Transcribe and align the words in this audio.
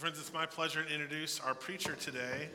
friends, 0.00 0.18
it's 0.18 0.32
my 0.32 0.46
pleasure 0.46 0.82
to 0.82 0.90
introduce 0.90 1.40
our 1.40 1.52
preacher 1.52 1.94
today. 1.94 2.48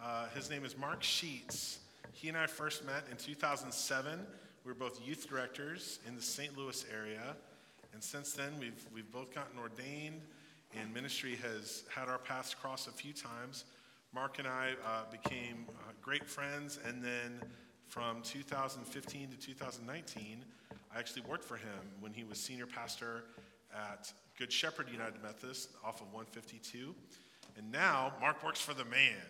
Uh, 0.00 0.28
his 0.28 0.48
name 0.48 0.64
is 0.64 0.78
Mark 0.78 1.02
Sheets. 1.02 1.80
He 2.12 2.28
and 2.28 2.38
I 2.38 2.46
first 2.46 2.86
met 2.86 3.02
in 3.10 3.16
2007. 3.16 4.20
We 4.64 4.70
were 4.70 4.76
both 4.76 5.04
youth 5.04 5.28
directors 5.28 5.98
in 6.06 6.14
the 6.14 6.22
St. 6.22 6.56
Louis 6.56 6.86
area. 6.96 7.34
And 7.94 8.00
since 8.00 8.32
then, 8.32 8.52
we've, 8.60 8.80
we've 8.94 9.10
both 9.10 9.34
gotten 9.34 9.58
ordained, 9.58 10.20
and 10.80 10.94
ministry 10.94 11.36
has 11.42 11.82
had 11.92 12.08
our 12.08 12.18
paths 12.18 12.54
cross 12.54 12.86
a 12.86 12.92
few 12.92 13.12
times. 13.12 13.64
Mark 14.14 14.38
and 14.38 14.46
I 14.46 14.74
uh, 14.86 15.10
became 15.10 15.66
uh, 15.70 15.90
great 16.00 16.24
friends, 16.24 16.78
and 16.86 17.02
then 17.02 17.42
from 17.88 18.22
2015 18.22 19.30
to 19.30 19.36
2019, 19.36 20.44
I 20.94 20.98
actually 21.00 21.22
worked 21.22 21.44
for 21.44 21.56
him 21.56 21.90
when 21.98 22.12
he 22.12 22.22
was 22.22 22.38
senior 22.38 22.66
pastor 22.66 23.24
at 23.74 24.12
Good 24.38 24.52
Shepherd 24.52 24.88
United 24.90 25.22
Methodist 25.22 25.70
off 25.84 26.00
of 26.00 26.12
152. 26.12 26.94
And 27.56 27.70
now 27.70 28.12
Mark 28.20 28.44
works 28.44 28.60
for 28.60 28.74
the 28.74 28.84
man. 28.84 29.22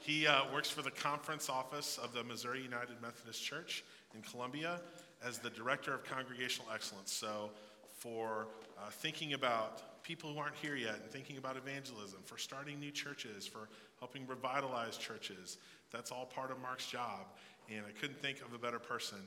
He 0.00 0.26
uh, 0.26 0.42
works 0.52 0.70
for 0.70 0.82
the 0.82 0.90
conference 0.90 1.48
office 1.48 1.98
of 2.02 2.12
the 2.12 2.22
Missouri 2.24 2.62
United 2.62 3.00
Methodist 3.00 3.42
Church 3.42 3.84
in 4.14 4.22
Columbia 4.22 4.80
as 5.24 5.38
the 5.38 5.50
director 5.50 5.94
of 5.94 6.04
congregational 6.04 6.70
excellence. 6.72 7.12
So, 7.12 7.50
for 7.98 8.48
uh, 8.78 8.88
thinking 8.90 9.34
about 9.34 10.02
people 10.02 10.32
who 10.32 10.38
aren't 10.38 10.56
here 10.56 10.74
yet 10.74 10.94
and 11.02 11.10
thinking 11.10 11.36
about 11.36 11.58
evangelism, 11.58 12.20
for 12.24 12.38
starting 12.38 12.80
new 12.80 12.90
churches, 12.90 13.46
for 13.46 13.68
helping 13.98 14.26
revitalize 14.26 14.96
churches, 14.96 15.58
that's 15.92 16.10
all 16.10 16.24
part 16.24 16.50
of 16.50 16.58
Mark's 16.60 16.86
job. 16.86 17.26
And 17.70 17.82
I 17.86 17.92
couldn't 18.00 18.20
think 18.20 18.40
of 18.40 18.54
a 18.54 18.58
better 18.58 18.78
person 18.78 19.18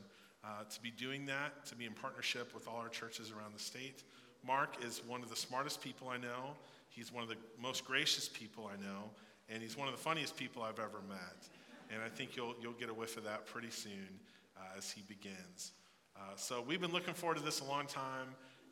uh, 0.43 0.63
to 0.69 0.81
be 0.81 0.91
doing 0.91 1.25
that, 1.27 1.65
to 1.67 1.75
be 1.75 1.85
in 1.85 1.93
partnership 1.93 2.53
with 2.53 2.67
all 2.67 2.77
our 2.77 2.89
churches 2.89 3.31
around 3.31 3.53
the 3.55 3.63
state. 3.63 4.03
Mark 4.45 4.83
is 4.83 5.01
one 5.07 5.23
of 5.23 5.29
the 5.29 5.35
smartest 5.35 5.81
people 5.81 6.09
I 6.09 6.17
know. 6.17 6.55
He's 6.89 7.11
one 7.11 7.23
of 7.23 7.29
the 7.29 7.37
most 7.59 7.85
gracious 7.85 8.27
people 8.27 8.69
I 8.71 8.81
know, 8.81 9.09
and 9.49 9.61
he's 9.61 9.77
one 9.77 9.87
of 9.87 9.93
the 9.93 9.99
funniest 9.99 10.35
people 10.35 10.63
I've 10.63 10.79
ever 10.79 11.01
met. 11.07 11.47
And 11.91 12.01
I 12.01 12.09
think 12.09 12.35
you'll, 12.35 12.55
you'll 12.61 12.73
get 12.73 12.89
a 12.89 12.93
whiff 12.93 13.17
of 13.17 13.23
that 13.23 13.45
pretty 13.45 13.71
soon 13.71 14.19
uh, 14.57 14.77
as 14.77 14.91
he 14.91 15.01
begins. 15.07 15.71
Uh, 16.15 16.35
so 16.35 16.61
we've 16.61 16.81
been 16.81 16.91
looking 16.91 17.13
forward 17.13 17.37
to 17.37 17.43
this 17.43 17.61
a 17.61 17.65
long 17.65 17.87
time, 17.87 18.27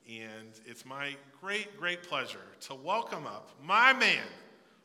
and 0.07 0.59
it's 0.65 0.85
my 0.85 1.15
great, 1.39 1.77
great 1.77 2.03
pleasure 2.03 2.39
to 2.61 2.75
welcome 2.75 3.25
up 3.25 3.51
my 3.63 3.93
man, 3.93 4.25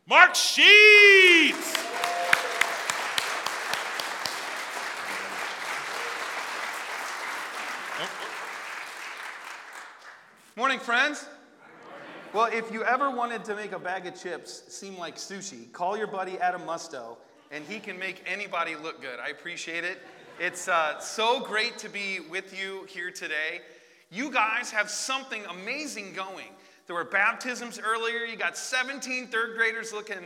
Mark 0.06 0.34
Sheets. 0.34 1.76
Morning, 10.58 10.78
friends. 10.78 11.26
Well, 12.32 12.46
if 12.50 12.72
you 12.72 12.82
ever 12.82 13.10
wanted 13.10 13.44
to 13.44 13.54
make 13.54 13.72
a 13.72 13.78
bag 13.78 14.06
of 14.06 14.18
chips 14.18 14.62
seem 14.68 14.96
like 14.96 15.16
sushi, 15.16 15.70
call 15.70 15.98
your 15.98 16.06
buddy 16.06 16.38
Adam 16.38 16.62
Musto, 16.62 17.18
and 17.50 17.62
he 17.66 17.78
can 17.78 17.98
make 17.98 18.22
anybody 18.26 18.74
look 18.74 19.02
good. 19.02 19.20
I 19.20 19.28
appreciate 19.28 19.84
it. 19.84 19.98
It's 20.40 20.66
uh, 20.66 20.98
so 20.98 21.40
great 21.40 21.76
to 21.80 21.90
be 21.90 22.20
with 22.30 22.58
you 22.58 22.86
here 22.88 23.10
today. 23.10 23.60
You 24.10 24.32
guys 24.32 24.70
have 24.70 24.88
something 24.88 25.44
amazing 25.44 26.14
going. 26.14 26.48
There 26.86 26.96
were 26.96 27.04
baptisms 27.04 27.78
earlier. 27.78 28.20
You 28.20 28.36
got 28.36 28.56
17 28.56 29.26
third 29.26 29.58
graders 29.58 29.92
looking 29.92 30.24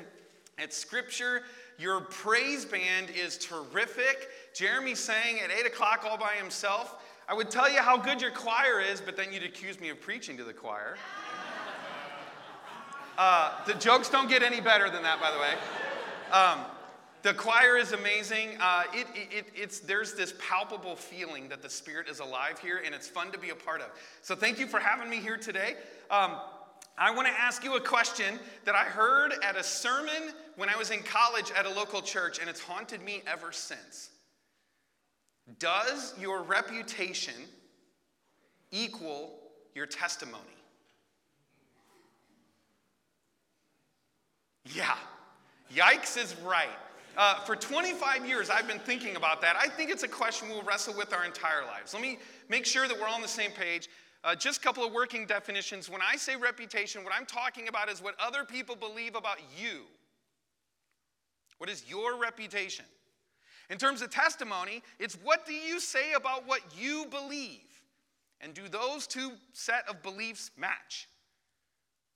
at 0.61 0.73
scripture. 0.73 1.43
Your 1.77 2.03
praise 2.03 2.65
band 2.65 3.11
is 3.11 3.37
terrific. 3.37 4.29
Jeremy 4.55 4.95
sang 4.95 5.41
at 5.41 5.51
8 5.51 5.67
o'clock 5.67 6.05
all 6.09 6.19
by 6.19 6.35
himself. 6.35 7.03
I 7.31 7.35
would 7.35 7.49
tell 7.49 7.71
you 7.73 7.79
how 7.79 7.97
good 7.97 8.21
your 8.21 8.33
choir 8.33 8.81
is, 8.81 9.01
but 9.01 9.17
then 9.17 9.33
you'd 9.33 9.45
accuse 9.45 9.79
me 9.79 9.89
of 9.91 10.01
preaching 10.01 10.37
to 10.39 10.43
the 10.43 10.53
choir. 10.53 10.97
Uh, 13.17 13.53
the 13.67 13.75
jokes 13.75 14.11
don't 14.11 14.29
get 14.29 14.43
any 14.43 14.61
better 14.61 14.91
than 14.91 15.05
that, 15.05 15.21
by 15.21 15.31
the 15.31 15.39
way. 15.39 15.55
Um, 16.33 16.65
the 17.23 17.33
choir 17.33 17.77
is 17.77 17.93
amazing. 17.93 18.57
Uh, 18.61 18.83
it, 18.93 19.07
it, 19.15 19.47
it's, 19.55 19.79
there's 19.79 20.15
this 20.15 20.35
palpable 20.41 20.97
feeling 20.97 21.49
that 21.51 21.63
the 21.63 21.71
Spirit 21.71 22.09
is 22.09 22.19
alive 22.19 22.59
here, 22.59 22.83
and 22.85 22.97
it's 22.97 23.07
fun 23.07 23.31
to 23.31 23.39
be 23.39 23.51
a 23.51 23.55
part 23.55 23.81
of. 23.81 23.91
So, 24.23 24.35
thank 24.35 24.59
you 24.59 24.67
for 24.67 24.81
having 24.81 25.09
me 25.09 25.19
here 25.19 25.37
today. 25.37 25.77
Um, 26.11 26.33
I 26.99 27.13
want 27.15 27.29
to 27.29 27.35
ask 27.35 27.63
you 27.63 27.77
a 27.77 27.81
question 27.81 28.41
that 28.65 28.75
I 28.75 28.83
heard 28.83 29.35
at 29.45 29.55
a 29.55 29.63
sermon 29.63 30.33
when 30.57 30.69
I 30.69 30.75
was 30.75 30.91
in 30.91 31.05
college 31.05 31.53
at 31.57 31.65
a 31.65 31.71
local 31.71 32.03
church, 32.03 32.41
and 32.41 32.51
it's 32.51 32.61
haunted 32.61 33.03
me 33.03 33.23
ever 33.25 33.53
since. 33.53 34.11
Does 35.59 36.15
your 36.19 36.43
reputation 36.43 37.35
equal 38.71 39.39
your 39.75 39.87
testimony? 39.87 40.45
Yeah, 44.67 44.97
yikes 45.75 46.17
is 46.17 46.37
right. 46.45 46.69
Uh, 47.17 47.41
for 47.41 47.57
25 47.57 48.25
years, 48.27 48.51
I've 48.51 48.69
been 48.69 48.79
thinking 48.79 49.17
about 49.17 49.41
that. 49.43 49.57
I 49.57 49.67
think 49.69 49.91
it's 49.91 50.05
a 50.05 50.09
question 50.09 50.49
we'll 50.49 50.63
wrestle 50.63 50.95
with 50.97 51.13
our 51.13 51.25
entire 51.25 51.65
lives. 51.67 51.93
Let 51.93 52.03
me 52.03 52.19
make 52.49 52.65
sure 52.65 52.87
that 52.87 52.99
we're 52.99 53.07
all 53.07 53.15
on 53.15 53.23
the 53.23 53.29
same 53.29 53.51
page. 53.51 53.89
Uh, 54.23 54.35
just 54.35 54.59
a 54.59 54.61
couple 54.61 54.85
of 54.85 54.93
working 54.93 55.27
definitions. 55.27 55.91
When 55.91 56.03
I 56.03 56.17
say 56.17 56.37
reputation, 56.37 57.03
what 57.03 57.13
I'm 57.17 57.27
talking 57.27 57.69
about 57.69 57.91
is 57.91 58.03
what 58.03 58.15
other 58.21 58.45
people 58.45 58.77
believe 58.77 59.17
about 59.17 59.39
you. 59.59 59.83
What 61.59 61.69
is 61.71 61.85
your 61.89 62.17
reputation? 62.17 62.85
In 63.71 63.79
terms 63.79 64.03
of 64.03 64.11
testimony, 64.11 64.83
it's 64.99 65.15
what 65.15 65.47
do 65.47 65.55
you 65.55 65.79
say 65.79 66.13
about 66.13 66.47
what 66.47 66.61
you 66.77 67.07
believe? 67.09 67.61
And 68.41 68.53
do 68.53 68.69
those 68.69 69.07
two 69.07 69.33
set 69.53 69.89
of 69.89 70.03
beliefs 70.03 70.51
match? 70.57 71.09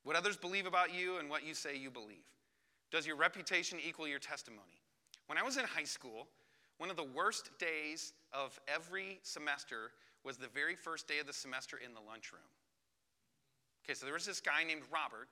What 0.03 0.17
others 0.17 0.37
believe 0.37 0.67
about 0.67 0.93
you 0.93 1.19
and 1.19 1.31
what 1.31 1.47
you 1.47 1.55
say 1.55 1.77
you 1.77 1.91
believe. 1.91 2.27
Does 2.91 3.07
your 3.07 3.17
reputation 3.17 3.79
equal 3.87 4.09
your 4.09 4.19
testimony? 4.19 4.83
When 5.27 5.39
I 5.39 5.43
was 5.43 5.57
in 5.57 5.65
high 5.65 5.85
school, 5.85 6.27
one 6.79 6.91
of 6.91 6.97
the 6.97 7.05
worst 7.05 7.51
days 7.59 8.13
of 8.33 8.59
every 8.67 9.21
semester 9.23 9.93
was 10.25 10.37
the 10.37 10.49
very 10.49 10.75
first 10.75 11.07
day 11.07 11.21
of 11.21 11.27
the 11.27 11.33
semester 11.33 11.79
in 11.85 11.95
the 11.95 12.01
lunchroom. 12.01 12.43
Okay, 13.85 13.95
so 13.95 14.07
there 14.07 14.15
was 14.15 14.27
this 14.27 14.41
guy 14.41 14.65
named 14.65 14.83
Robert, 14.93 15.29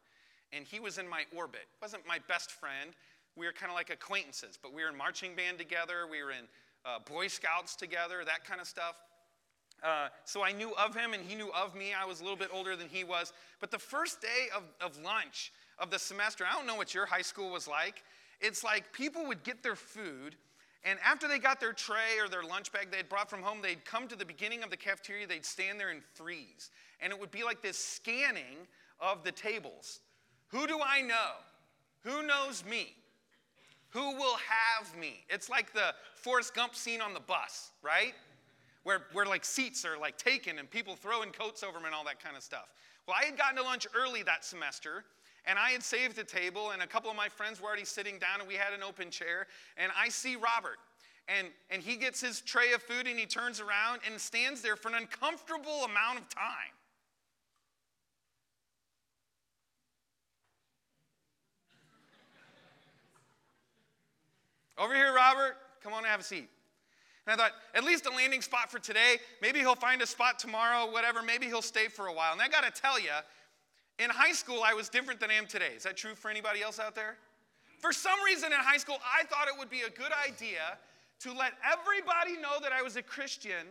and 0.53 0.66
he 0.66 0.78
was 0.78 0.99
in 0.99 1.09
my 1.09 1.25
orbit. 1.34 1.66
Wasn't 1.81 2.06
my 2.06 2.19
best 2.28 2.53
friend, 2.53 2.91
we 3.37 3.47
were 3.47 3.53
kind 3.53 3.70
of 3.70 3.76
like 3.76 3.91
acquaintances, 3.91 4.59
but 4.60 4.72
we 4.72 4.82
were 4.82 4.88
in 4.88 4.97
marching 4.97 5.34
band 5.34 5.59
together, 5.59 6.06
we 6.10 6.22
were 6.22 6.31
in 6.31 6.44
uh, 6.84 6.98
Boy 7.04 7.28
Scouts 7.28 7.76
together, 7.76 8.22
that 8.25 8.44
kind 8.44 8.60
of 8.60 8.66
stuff. 8.66 8.97
Uh, 9.82 10.09
so 10.25 10.44
I 10.44 10.53
knew 10.53 10.72
of 10.76 10.94
him 10.94 11.12
and 11.12 11.25
he 11.25 11.34
knew 11.34 11.50
of 11.53 11.75
me. 11.75 11.92
I 11.92 12.04
was 12.04 12.21
a 12.21 12.22
little 12.22 12.38
bit 12.38 12.50
older 12.53 12.76
than 12.76 12.88
he 12.88 13.03
was. 13.03 13.32
But 13.60 13.71
the 13.71 13.78
first 13.78 14.21
day 14.21 14.48
of, 14.54 14.62
of 14.81 15.03
lunch 15.03 15.53
of 15.78 15.91
the 15.91 15.98
semester, 15.98 16.44
I 16.48 16.54
don't 16.54 16.66
know 16.66 16.76
what 16.76 16.94
your 16.94 17.06
high 17.06 17.22
school 17.22 17.50
was 17.50 17.66
like. 17.66 18.04
It's 18.41 18.62
like 18.62 18.92
people 18.92 19.26
would 19.26 19.42
get 19.44 19.62
their 19.62 19.76
food, 19.76 20.37
and 20.84 20.98
after 21.04 21.28
they 21.28 21.38
got 21.38 21.60
their 21.60 21.72
tray 21.72 22.19
or 22.21 22.28
their 22.28 22.42
lunch 22.42 22.72
bag 22.72 22.91
they'd 22.91 23.09
brought 23.09 23.31
from 23.31 23.42
home, 23.42 23.59
they'd 23.62 23.84
come 23.84 24.09
to 24.09 24.16
the 24.16 24.25
beginning 24.25 24.65
of 24.65 24.71
the 24.71 24.76
cafeteria, 24.76 25.26
they'd 25.26 25.44
stand 25.44 25.78
there 25.78 25.91
and 25.91 26.03
freeze. 26.15 26.71
And 27.00 27.12
it 27.12 27.19
would 27.19 27.31
be 27.31 27.44
like 27.44 27.62
this 27.62 27.78
scanning 27.78 28.66
of 29.00 29.22
the 29.22 29.32
tables. 29.32 30.00
Who 30.48 30.66
do 30.66 30.81
I 30.84 31.03
know? 31.03 31.32
Who 32.04 32.26
knows 32.26 32.65
me? 32.65 32.97
Who 33.92 34.16
will 34.16 34.36
have 34.36 34.97
me? 34.97 35.25
It's 35.28 35.48
like 35.48 35.72
the 35.72 35.94
Forrest 36.14 36.54
Gump 36.54 36.75
scene 36.75 37.00
on 37.00 37.12
the 37.12 37.20
bus, 37.20 37.70
right? 37.82 38.14
Where, 38.84 39.03
where 39.12 39.26
like 39.26 39.44
seats 39.44 39.84
are 39.84 39.98
like 39.98 40.16
taken 40.16 40.58
and 40.58 40.70
people 40.70 40.97
throwing 40.97 41.30
coats 41.30 41.62
over 41.62 41.75
them 41.75 41.84
and 41.84 41.94
all 41.94 42.04
that 42.04 42.22
kind 42.22 42.36
of 42.36 42.42
stuff. 42.42 42.69
Well, 43.06 43.16
I 43.20 43.26
had 43.26 43.36
gotten 43.36 43.56
to 43.56 43.62
lunch 43.62 43.86
early 43.94 44.22
that 44.22 44.44
semester 44.44 45.04
and 45.44 45.58
I 45.58 45.70
had 45.70 45.82
saved 45.82 46.19
a 46.19 46.25
table 46.25 46.70
and 46.70 46.82
a 46.82 46.86
couple 46.86 47.10
of 47.10 47.16
my 47.16 47.28
friends 47.28 47.60
were 47.60 47.69
already 47.69 47.84
sitting 47.84 48.19
down 48.19 48.41
and 48.41 48.48
we 48.48 48.54
had 48.54 48.72
an 48.72 48.82
open 48.82 49.10
chair 49.10 49.47
and 49.76 49.92
I 49.98 50.09
see 50.09 50.36
Robert 50.36 50.78
and, 51.28 51.48
and 51.70 51.82
he 51.82 51.97
gets 51.97 52.20
his 52.20 52.41
tray 52.41 52.72
of 52.72 52.82
food 52.82 53.06
and 53.06 53.19
he 53.19 53.26
turns 53.26 53.60
around 53.60 54.00
and 54.06 54.20
stands 54.20 54.62
there 54.62 54.76
for 54.76 54.88
an 54.88 54.94
uncomfortable 54.94 55.84
amount 55.84 56.19
of 56.19 56.28
time. 56.28 56.74
Over 64.78 64.95
here, 64.95 65.15
Robert. 65.15 65.57
Come 65.83 65.92
on 65.92 65.98
and 65.98 66.07
have 66.07 66.21
a 66.21 66.24
seat. 66.24 66.48
And 67.27 67.34
I 67.34 67.45
thought, 67.45 67.53
at 67.74 67.84
least 67.84 68.07
a 68.07 68.10
landing 68.10 68.42
spot 68.42 68.71
for 68.71 68.78
today. 68.78 69.16
Maybe 69.41 69.60
he'll 69.60 69.74
find 69.74 70.03
a 70.03 70.07
spot 70.07 70.39
tomorrow, 70.39 70.91
whatever. 70.91 71.22
Maybe 71.22 71.47
he'll 71.47 71.63
stay 71.63 71.89
for 71.89 72.07
a 72.07 72.13
while. 72.13 72.33
And 72.33 72.42
I 72.42 72.48
got 72.48 72.65
to 72.65 72.80
tell 72.80 72.98
you, 72.98 73.10
in 73.98 74.10
high 74.10 74.33
school, 74.33 74.63
I 74.65 74.74
was 74.74 74.89
different 74.89 75.21
than 75.21 75.30
I 75.30 75.34
am 75.34 75.47
today. 75.47 75.72
Is 75.77 75.84
that 75.84 75.97
true 75.97 76.15
for 76.15 76.30
anybody 76.30 76.63
else 76.63 76.80
out 76.80 76.95
there? 76.95 77.16
For 77.78 77.92
some 77.92 78.21
reason 78.24 78.53
in 78.53 78.59
high 78.59 78.77
school, 78.77 78.98
I 79.03 79.24
thought 79.24 79.48
it 79.48 79.59
would 79.59 79.71
be 79.71 79.83
a 79.83 79.91
good 79.91 80.13
idea 80.27 80.78
to 81.21 81.33
let 81.33 81.53
everybody 81.65 82.41
know 82.41 82.59
that 82.60 82.72
I 82.72 82.83
was 82.83 82.97
a 82.97 83.03
Christian 83.03 83.66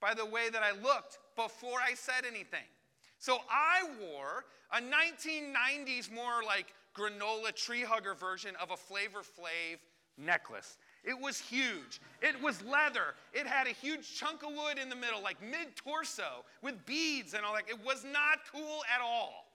by 0.00 0.14
the 0.14 0.26
way 0.26 0.50
that 0.50 0.62
I 0.62 0.72
looked 0.72 1.18
before 1.36 1.78
I 1.80 1.94
said 1.94 2.24
anything. 2.28 2.66
So 3.18 3.38
I 3.50 3.88
wore 4.00 4.44
a 4.72 4.80
1990s, 4.80 6.12
more 6.12 6.42
like 6.44 6.74
granola 6.96 7.54
tree 7.54 7.82
hugger 7.82 8.14
version 8.14 8.54
of 8.60 8.70
a 8.70 8.76
Flavor 8.76 9.20
Flav 9.20 9.78
necklace. 10.18 10.78
It 11.04 11.18
was 11.18 11.38
huge. 11.38 12.00
It 12.20 12.40
was 12.42 12.62
leather. 12.64 13.14
It 13.32 13.46
had 13.46 13.66
a 13.66 13.70
huge 13.70 14.16
chunk 14.16 14.42
of 14.42 14.50
wood 14.50 14.78
in 14.80 14.88
the 14.88 14.96
middle, 14.96 15.22
like 15.22 15.40
mid 15.40 15.76
torso, 15.76 16.44
with 16.62 16.84
beads 16.84 17.34
and 17.34 17.44
all 17.44 17.54
that. 17.54 17.68
It 17.68 17.78
was 17.84 18.04
not 18.04 18.40
cool 18.52 18.80
at 18.92 19.00
all. 19.00 19.46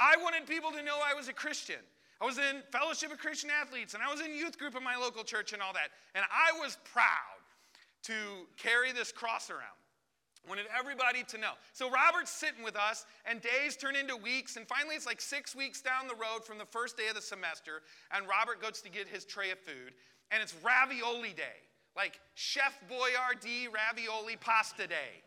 I 0.00 0.16
wanted 0.22 0.46
people 0.46 0.70
to 0.72 0.82
know 0.82 0.98
I 1.04 1.14
was 1.14 1.28
a 1.28 1.32
Christian. 1.32 1.80
I 2.20 2.24
was 2.24 2.38
in 2.38 2.62
Fellowship 2.72 3.12
of 3.12 3.18
Christian 3.18 3.50
Athletes 3.50 3.94
and 3.94 4.02
I 4.02 4.10
was 4.10 4.20
in 4.20 4.34
youth 4.34 4.58
group 4.58 4.76
in 4.76 4.82
my 4.82 4.96
local 4.96 5.24
church 5.24 5.52
and 5.52 5.60
all 5.60 5.72
that. 5.74 5.88
And 6.14 6.24
I 6.30 6.58
was 6.58 6.78
proud 6.84 7.04
to 8.04 8.14
carry 8.56 8.92
this 8.92 9.12
cross 9.12 9.50
around. 9.50 9.83
Wanted 10.48 10.66
everybody 10.78 11.22
to 11.24 11.38
know. 11.38 11.52
So 11.72 11.90
Robert's 11.90 12.30
sitting 12.30 12.62
with 12.62 12.76
us, 12.76 13.06
and 13.24 13.40
days 13.40 13.76
turn 13.76 13.96
into 13.96 14.16
weeks, 14.16 14.56
and 14.56 14.68
finally 14.68 14.94
it's 14.94 15.06
like 15.06 15.20
six 15.20 15.56
weeks 15.56 15.80
down 15.80 16.06
the 16.06 16.14
road 16.14 16.44
from 16.44 16.58
the 16.58 16.66
first 16.66 16.98
day 16.98 17.08
of 17.08 17.14
the 17.14 17.22
semester, 17.22 17.82
and 18.12 18.28
Robert 18.28 18.60
goes 18.60 18.82
to 18.82 18.90
get 18.90 19.08
his 19.08 19.24
tray 19.24 19.50
of 19.50 19.58
food, 19.58 19.94
and 20.30 20.42
it's 20.42 20.54
ravioli 20.62 21.32
day, 21.32 21.64
like 21.96 22.20
Chef 22.34 22.78
Boyardee 22.90 23.68
ravioli 23.72 24.36
pasta 24.36 24.86
day. 24.86 25.22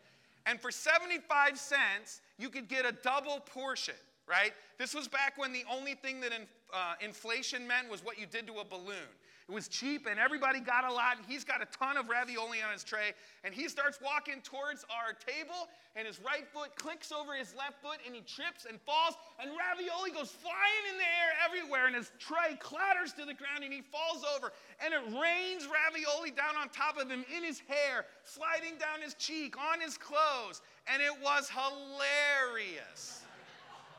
And 0.45 0.61
for 0.61 0.71
75 0.71 1.57
cents, 1.57 2.21
you 2.37 2.49
could 2.49 2.69
get 2.69 2.85
a 2.85 2.91
double 2.91 3.39
portion, 3.39 3.95
right? 4.27 4.53
This 4.77 4.93
was 4.93 5.07
back 5.07 5.37
when 5.37 5.51
the 5.51 5.63
only 5.71 5.95
thing 5.95 6.21
that 6.21 6.31
in, 6.31 6.43
uh, 6.73 6.93
inflation 7.01 7.67
meant 7.67 7.89
was 7.89 8.03
what 8.03 8.19
you 8.19 8.27
did 8.27 8.45
to 8.47 8.59
a 8.59 8.65
balloon. 8.65 9.09
It 9.47 9.53
was 9.53 9.69
cheap 9.69 10.07
and 10.11 10.19
everybody 10.19 10.59
got 10.59 10.83
a 10.83 10.91
lot. 10.91 11.15
and 11.15 11.25
He's 11.25 11.45
got 11.45 11.61
a 11.61 11.67
ton 11.71 11.95
of 11.95 12.09
ravioli 12.09 12.61
on 12.61 12.73
his 12.73 12.83
tray 12.83 13.15
and 13.45 13.53
he 13.53 13.69
starts 13.69 13.97
walking 14.03 14.41
towards 14.43 14.83
our 14.91 15.15
table 15.15 15.71
and 15.95 16.05
his 16.05 16.19
right 16.19 16.43
foot 16.51 16.75
clicks 16.75 17.13
over 17.13 17.31
his 17.31 17.55
left 17.55 17.79
foot 17.81 18.03
and 18.05 18.13
he 18.13 18.19
trips 18.27 18.67
and 18.67 18.75
falls 18.81 19.15
and 19.39 19.49
ravioli 19.55 20.11
goes 20.11 20.35
flying 20.35 20.83
in 20.91 20.99
the 20.99 21.07
air 21.07 21.31
everywhere 21.47 21.87
and 21.87 21.95
his 21.95 22.11
tray 22.19 22.59
clatters 22.59 23.13
to 23.15 23.23
the 23.23 23.33
ground 23.33 23.63
and 23.63 23.71
he 23.71 23.79
falls 23.79 24.27
over 24.35 24.51
and 24.83 24.91
it 24.91 24.99
rains 25.15 25.63
ravioli 25.63 26.35
down 26.35 26.59
on 26.59 26.67
top 26.67 26.99
of 26.99 27.07
him 27.09 27.23
in 27.31 27.43
his 27.43 27.63
hair, 27.71 28.03
sliding 28.27 28.75
down 28.77 28.99
his 28.99 29.13
cheek, 29.15 29.55
on 29.57 29.79
his 29.79 29.97
clothes, 29.97 30.61
and 30.91 31.01
it 31.01 31.15
was 31.23 31.49
hilarious. 31.49 33.23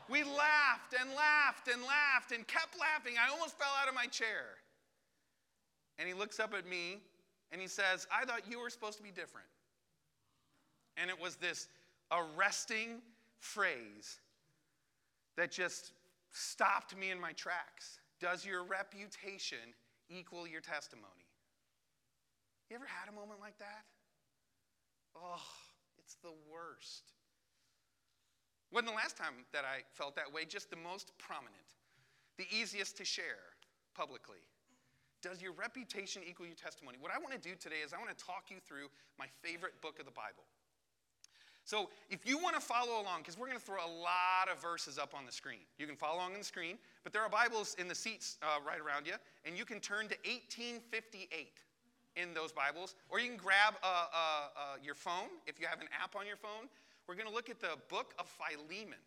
We 0.09 0.23
laughed 0.23 0.93
and 0.99 1.09
laughed 1.13 1.67
and 1.67 1.81
laughed 1.81 2.31
and 2.31 2.45
kept 2.47 2.79
laughing. 2.79 3.13
I 3.17 3.29
almost 3.31 3.57
fell 3.57 3.73
out 3.81 3.87
of 3.89 3.95
my 3.95 4.05
chair. 4.05 4.61
And 5.99 6.07
he 6.07 6.13
looks 6.15 6.39
up 6.39 6.53
at 6.53 6.65
me 6.65 7.01
and 7.51 7.61
he 7.61 7.67
says, 7.67 8.07
I 8.11 8.25
thought 8.25 8.49
you 8.49 8.59
were 8.59 8.69
supposed 8.69 8.97
to 8.97 9.03
be 9.03 9.11
different. 9.11 9.47
And 10.97 11.09
it 11.09 11.19
was 11.19 11.35
this 11.35 11.67
arresting 12.11 13.01
phrase 13.39 14.19
that 15.37 15.51
just 15.51 15.91
stopped 16.31 16.97
me 16.97 17.11
in 17.11 17.19
my 17.19 17.33
tracks. 17.33 17.99
Does 18.19 18.45
your 18.45 18.63
reputation 18.63 19.75
equal 20.09 20.47
your 20.47 20.61
testimony? 20.61 21.27
You 22.69 22.75
ever 22.75 22.85
had 22.85 23.09
a 23.09 23.15
moment 23.15 23.39
like 23.41 23.57
that? 23.59 23.83
Oh, 25.15 25.41
it's 25.97 26.15
the 26.23 26.33
worst. 26.51 27.11
Wasn't 28.71 28.87
the 28.87 28.95
last 28.95 29.17
time 29.17 29.45
that 29.51 29.65
I 29.65 29.81
felt 29.93 30.15
that 30.15 30.31
way, 30.31 30.45
just 30.45 30.69
the 30.69 30.75
most 30.75 31.11
prominent, 31.17 31.55
the 32.37 32.45
easiest 32.51 32.95
to 32.97 33.05
share 33.05 33.57
publicly. 33.95 34.45
Does 35.21 35.41
your 35.41 35.51
reputation 35.51 36.21
equal 36.27 36.45
your 36.45 36.55
testimony? 36.55 36.97
What 36.99 37.11
I 37.11 37.19
want 37.19 37.33
to 37.33 37.39
do 37.39 37.55
today 37.55 37.83
is 37.83 37.93
I 37.93 37.97
want 37.97 38.15
to 38.15 38.23
talk 38.23 38.45
you 38.49 38.57
through 38.65 38.87
my 39.17 39.25
favorite 39.41 39.81
book 39.81 39.99
of 39.99 40.05
the 40.05 40.15
Bible. 40.15 40.47
So, 41.65 41.89
if 42.09 42.25
you 42.25 42.39
want 42.39 42.55
to 42.55 42.61
follow 42.61 42.99
along, 42.99 43.19
because 43.19 43.37
we're 43.37 43.45
going 43.45 43.59
to 43.59 43.63
throw 43.63 43.77
a 43.77 43.93
lot 44.01 44.49
of 44.51 44.59
verses 44.59 44.97
up 44.97 45.13
on 45.13 45.25
the 45.25 45.31
screen, 45.31 45.59
you 45.77 45.85
can 45.85 45.95
follow 45.95 46.17
along 46.17 46.33
on 46.33 46.39
the 46.39 46.43
screen, 46.43 46.79
but 47.03 47.13
there 47.13 47.21
are 47.21 47.29
Bibles 47.29 47.75
in 47.77 47.87
the 47.87 47.93
seats 47.93 48.39
uh, 48.41 48.57
right 48.65 48.79
around 48.79 49.05
you, 49.05 49.13
and 49.45 49.55
you 49.55 49.65
can 49.65 49.79
turn 49.79 50.07
to 50.07 50.17
1858 50.25 51.29
in 52.15 52.33
those 52.33 52.51
Bibles, 52.51 52.95
or 53.09 53.19
you 53.19 53.27
can 53.27 53.37
grab 53.37 53.75
uh, 53.83 53.85
uh, 53.85 54.17
uh, 54.17 54.61
your 54.81 54.95
phone 54.95 55.29
if 55.45 55.59
you 55.59 55.67
have 55.67 55.79
an 55.79 55.87
app 56.01 56.15
on 56.15 56.25
your 56.25 56.37
phone. 56.37 56.65
We're 57.07 57.15
going 57.15 57.27
to 57.27 57.33
look 57.33 57.51
at 57.51 57.59
the 57.59 57.77
book 57.87 58.15
of 58.17 58.27
Philemon. 58.27 58.97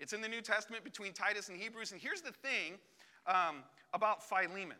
It's 0.00 0.12
in 0.12 0.20
the 0.20 0.28
New 0.28 0.40
Testament 0.40 0.82
between 0.82 1.12
Titus 1.12 1.48
and 1.48 1.56
Hebrews, 1.56 1.92
and 1.92 2.00
here's 2.00 2.22
the 2.22 2.32
thing 2.32 2.74
um, 3.26 3.62
about 3.92 4.28
Philemon. 4.28 4.78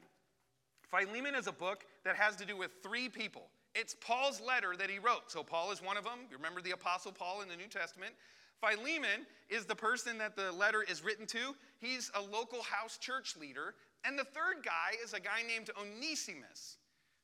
Philemon 0.90 1.35
is 1.35 1.46
a 1.46 1.52
book 1.52 1.85
that 2.05 2.17
has 2.17 2.37
to 2.37 2.46
do 2.46 2.56
with 2.56 2.70
three 2.82 3.08
people. 3.08 3.49
It's 3.75 3.94
Paul's 3.94 4.40
letter 4.40 4.75
that 4.76 4.90
he 4.90 4.99
wrote. 4.99 5.31
So, 5.31 5.43
Paul 5.43 5.70
is 5.70 5.82
one 5.82 5.96
of 5.96 6.05
them. 6.05 6.20
You 6.31 6.37
remember 6.37 6.61
the 6.61 6.73
Apostle 6.73 7.12
Paul 7.12 7.43
in 7.43 7.49
the 7.49 7.56
New 7.56 7.69
Testament? 7.69 8.14
Philemon 8.61 9.26
is 9.49 9.67
the 9.67 9.75
person 9.75 10.19
that 10.19 10.35
the 10.35 10.50
letter 10.52 10.82
is 10.82 11.05
written 11.05 11.26
to. 11.26 11.55
He's 11.79 12.11
a 12.14 12.20
local 12.20 12.62
house 12.62 12.99
church 12.99 13.37
leader. 13.37 13.75
And 14.05 14.19
the 14.19 14.25
third 14.25 14.64
guy 14.64 14.96
is 15.05 15.12
a 15.12 15.20
guy 15.20 15.43
named 15.46 15.70
Onesimus. 15.81 16.79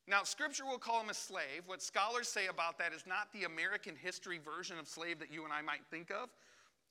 Now, 0.06 0.22
scripture 0.22 0.66
will 0.66 0.78
call 0.78 1.00
him 1.00 1.08
a 1.08 1.14
slave. 1.14 1.62
What 1.66 1.82
scholars 1.82 2.28
say 2.28 2.46
about 2.46 2.78
that 2.78 2.92
is 2.92 3.04
not 3.06 3.32
the 3.32 3.44
American 3.44 3.96
history 3.96 4.38
version 4.38 4.78
of 4.78 4.86
slave 4.86 5.18
that 5.18 5.32
you 5.32 5.44
and 5.44 5.52
I 5.52 5.62
might 5.62 5.84
think 5.90 6.10
of 6.10 6.28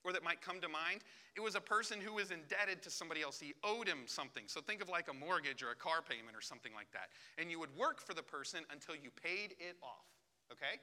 or 0.03 0.13
that 0.13 0.23
might 0.23 0.41
come 0.41 0.59
to 0.61 0.67
mind. 0.67 1.01
It 1.35 1.41
was 1.41 1.55
a 1.55 1.61
person 1.61 1.99
who 1.99 2.13
was 2.13 2.31
indebted 2.31 2.81
to 2.83 2.89
somebody 2.89 3.21
else. 3.21 3.39
He 3.39 3.53
owed 3.63 3.87
him 3.87 3.99
something. 4.05 4.43
So 4.47 4.61
think 4.61 4.81
of 4.81 4.89
like 4.89 5.09
a 5.09 5.13
mortgage 5.13 5.63
or 5.63 5.71
a 5.71 5.75
car 5.75 6.01
payment 6.07 6.35
or 6.35 6.41
something 6.41 6.73
like 6.73 6.91
that. 6.91 7.09
And 7.37 7.49
you 7.49 7.59
would 7.59 7.75
work 7.75 8.01
for 8.01 8.13
the 8.13 8.21
person 8.21 8.61
until 8.71 8.95
you 8.95 9.09
paid 9.11 9.55
it 9.59 9.77
off. 9.81 10.05
Okay? 10.51 10.79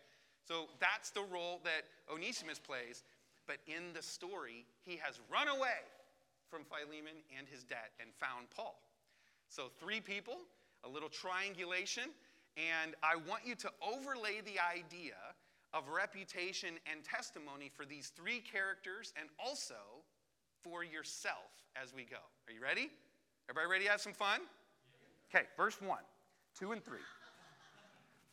So 0.47 0.67
that's 0.81 1.11
the 1.11 1.23
role 1.23 1.61
that 1.65 1.85
Onesimus 2.13 2.59
plays. 2.59 3.05
But 3.47 3.59
in 3.67 3.93
the 3.95 4.03
story, 4.03 4.65
he 4.85 4.99
has 5.03 5.21
run 5.31 5.49
away 5.49 5.87
from 6.49 6.63
Philemon 6.65 7.23
and 7.37 7.47
his 7.49 7.63
debt 7.63 7.91
and 8.01 8.11
found 8.15 8.51
Paul. 8.51 8.81
So 9.49 9.71
three 9.79 10.01
people, 10.01 10.39
a 10.85 10.89
little 10.89 11.09
triangulation, 11.09 12.11
and 12.57 12.95
I 13.03 13.17
want 13.17 13.47
you 13.47 13.55
to 13.57 13.71
overlay 13.83 14.41
the 14.45 14.59
idea 14.59 15.15
of 15.73 15.89
reputation 15.89 16.75
and 16.91 17.05
testimony 17.05 17.71
for 17.75 17.85
these 17.85 18.13
three 18.17 18.41
characters 18.41 19.13
and 19.19 19.29
also 19.39 19.75
for 20.63 20.85
yourself 20.85 21.51
as 21.81 21.95
we 21.95 22.05
go. 22.05 22.17
Are 22.49 22.53
you 22.53 22.63
ready? 22.63 22.91
Everybody 23.49 23.71
ready 23.71 23.85
to 23.85 23.91
have 23.91 24.01
some 24.01 24.13
fun? 24.13 24.41
Okay, 25.35 25.47
verse 25.57 25.81
1, 25.81 25.99
2, 26.59 26.73
and 26.73 26.85
3. 26.85 26.99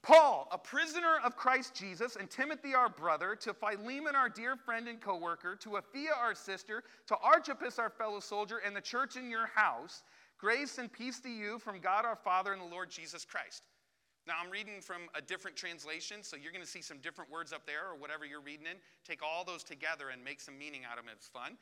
Paul, 0.03 0.47
a 0.51 0.57
prisoner 0.57 1.17
of 1.23 1.35
Christ 1.35 1.75
Jesus, 1.75 2.15
and 2.15 2.29
Timothy, 2.29 2.73
our 2.73 2.87
brother, 2.87 3.35
to 3.41 3.53
Philemon, 3.53 4.15
our 4.15 4.29
dear 4.29 4.55
friend 4.55 4.87
and 4.87 5.01
co 5.01 5.17
worker, 5.17 5.55
to 5.57 5.71
Apphia, 5.71 6.17
our 6.17 6.33
sister, 6.33 6.83
to 7.07 7.17
Archippus, 7.17 7.77
our 7.77 7.89
fellow 7.89 8.19
soldier, 8.19 8.59
and 8.65 8.75
the 8.75 8.81
church 8.81 9.17
in 9.17 9.29
your 9.29 9.47
house, 9.47 10.03
grace 10.37 10.77
and 10.77 10.91
peace 10.91 11.19
to 11.19 11.29
you 11.29 11.59
from 11.59 11.79
God 11.79 12.05
our 12.05 12.15
Father 12.15 12.53
and 12.53 12.61
the 12.61 12.65
Lord 12.65 12.89
Jesus 12.89 13.25
Christ. 13.25 13.65
Now, 14.27 14.33
I'm 14.43 14.51
reading 14.51 14.81
from 14.81 15.03
a 15.15 15.21
different 15.21 15.55
translation, 15.55 16.21
so 16.21 16.35
you're 16.35 16.51
going 16.51 16.63
to 16.63 16.69
see 16.69 16.81
some 16.81 16.97
different 16.97 17.31
words 17.31 17.53
up 17.53 17.65
there 17.65 17.87
or 17.87 17.95
whatever 17.95 18.25
you're 18.25 18.41
reading 18.41 18.67
in. 18.67 18.75
Take 19.07 19.23
all 19.23 19.45
those 19.45 19.63
together 19.63 20.09
and 20.11 20.21
make 20.21 20.41
some 20.41 20.57
meaning 20.57 20.81
out 20.83 20.99
of 20.99 21.05
them. 21.05 21.13
It's 21.15 21.29
fun. 21.29 21.55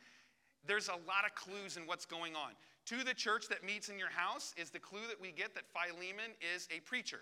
There's 0.66 0.90
a 0.90 0.98
lot 1.06 1.30
of 1.30 1.36
clues 1.36 1.78
in 1.78 1.86
what's 1.86 2.08
going 2.08 2.34
on. 2.36 2.58
To 2.90 3.04
the 3.04 3.14
church 3.14 3.48
that 3.50 3.64
meets 3.64 3.90
in 3.90 4.00
your 4.00 4.10
house 4.10 4.56
is 4.58 4.72
the 4.72 4.80
clue 4.80 5.06
that 5.10 5.22
we 5.22 5.32
get 5.32 5.54
that 5.54 5.70
Philemon 5.70 6.34
is 6.42 6.68
a 6.76 6.80
preacher, 6.82 7.22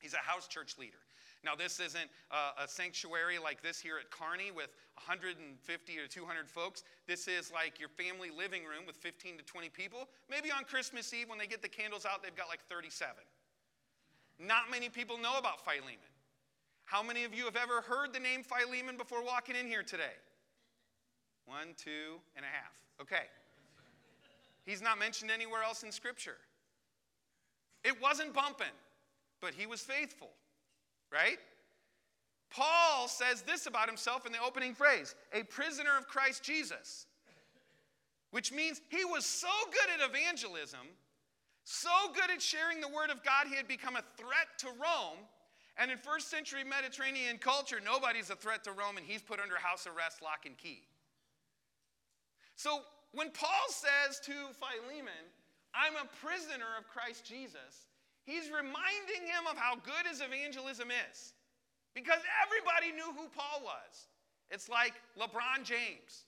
he's 0.00 0.14
a 0.14 0.24
house 0.24 0.48
church 0.48 0.78
leader. 0.78 1.04
Now, 1.44 1.54
this 1.54 1.78
isn't 1.78 2.08
uh, 2.30 2.64
a 2.64 2.66
sanctuary 2.66 3.38
like 3.38 3.60
this 3.60 3.78
here 3.78 3.98
at 4.00 4.10
Kearney 4.10 4.50
with 4.50 4.72
150 4.96 5.98
or 5.98 6.06
200 6.06 6.48
folks. 6.48 6.84
This 7.06 7.28
is 7.28 7.52
like 7.52 7.78
your 7.78 7.90
family 7.90 8.30
living 8.30 8.64
room 8.64 8.86
with 8.86 8.96
15 8.96 9.36
to 9.36 9.44
20 9.44 9.68
people. 9.68 10.08
Maybe 10.30 10.50
on 10.50 10.64
Christmas 10.64 11.12
Eve, 11.12 11.28
when 11.28 11.38
they 11.38 11.46
get 11.46 11.60
the 11.60 11.68
candles 11.68 12.06
out, 12.06 12.22
they've 12.22 12.34
got 12.34 12.48
like 12.48 12.64
37. 12.70 13.12
Not 14.38 14.70
many 14.70 14.88
people 14.88 15.18
know 15.18 15.38
about 15.38 15.64
Philemon. 15.64 15.98
How 16.84 17.02
many 17.02 17.24
of 17.24 17.34
you 17.34 17.44
have 17.44 17.56
ever 17.56 17.80
heard 17.80 18.12
the 18.12 18.20
name 18.20 18.42
Philemon 18.42 18.96
before 18.96 19.24
walking 19.24 19.56
in 19.56 19.66
here 19.66 19.82
today? 19.82 20.16
One, 21.46 21.74
two 21.76 22.20
and 22.36 22.44
a 22.44 22.48
half. 22.48 22.72
Okay. 23.00 23.26
He's 24.64 24.82
not 24.82 24.98
mentioned 24.98 25.30
anywhere 25.30 25.62
else 25.62 25.82
in 25.82 25.92
Scripture. 25.92 26.36
It 27.84 28.00
wasn't 28.00 28.32
bumping, 28.32 28.66
but 29.40 29.52
he 29.54 29.66
was 29.66 29.82
faithful, 29.82 30.30
right? 31.12 31.38
Paul 32.50 33.08
says 33.08 33.42
this 33.42 33.66
about 33.66 33.88
himself 33.88 34.26
in 34.26 34.32
the 34.32 34.42
opening 34.42 34.74
phrase 34.74 35.14
a 35.32 35.42
prisoner 35.42 35.90
of 35.98 36.06
Christ 36.06 36.42
Jesus, 36.42 37.06
which 38.30 38.52
means 38.52 38.80
he 38.88 39.04
was 39.04 39.26
so 39.26 39.48
good 39.66 40.00
at 40.00 40.08
evangelism 40.08 40.86
so 41.64 42.12
good 42.14 42.30
at 42.30 42.42
sharing 42.42 42.80
the 42.80 42.88
word 42.88 43.08
of 43.08 43.24
God, 43.24 43.48
he 43.48 43.56
had 43.56 43.66
become 43.66 43.96
a 43.96 44.04
threat 44.20 44.52
to 44.58 44.68
Rome. 44.76 45.24
And 45.76 45.90
in 45.90 45.98
first 45.98 46.30
century 46.30 46.62
Mediterranean 46.62 47.38
culture, 47.38 47.80
nobody's 47.82 48.30
a 48.30 48.36
threat 48.36 48.62
to 48.64 48.72
Rome, 48.72 48.96
and 48.96 49.04
he's 49.04 49.22
put 49.22 49.40
under 49.40 49.56
house 49.56 49.88
arrest, 49.88 50.22
lock, 50.22 50.46
and 50.46 50.56
key. 50.56 50.84
So 52.54 52.84
when 53.10 53.32
Paul 53.32 53.66
says 53.72 54.20
to 54.28 54.36
Philemon, 54.54 55.24
I'm 55.74 55.96
a 55.98 56.06
prisoner 56.22 56.78
of 56.78 56.86
Christ 56.86 57.24
Jesus, 57.26 57.88
he's 58.22 58.52
reminding 58.52 59.26
him 59.26 59.50
of 59.50 59.56
how 59.56 59.74
good 59.82 60.06
his 60.06 60.20
evangelism 60.20 60.92
is. 61.10 61.32
Because 61.94 62.22
everybody 62.42 62.92
knew 62.92 63.10
who 63.16 63.26
Paul 63.30 63.62
was. 63.64 64.10
It's 64.50 64.68
like 64.68 64.94
LeBron 65.18 65.64
James 65.64 66.26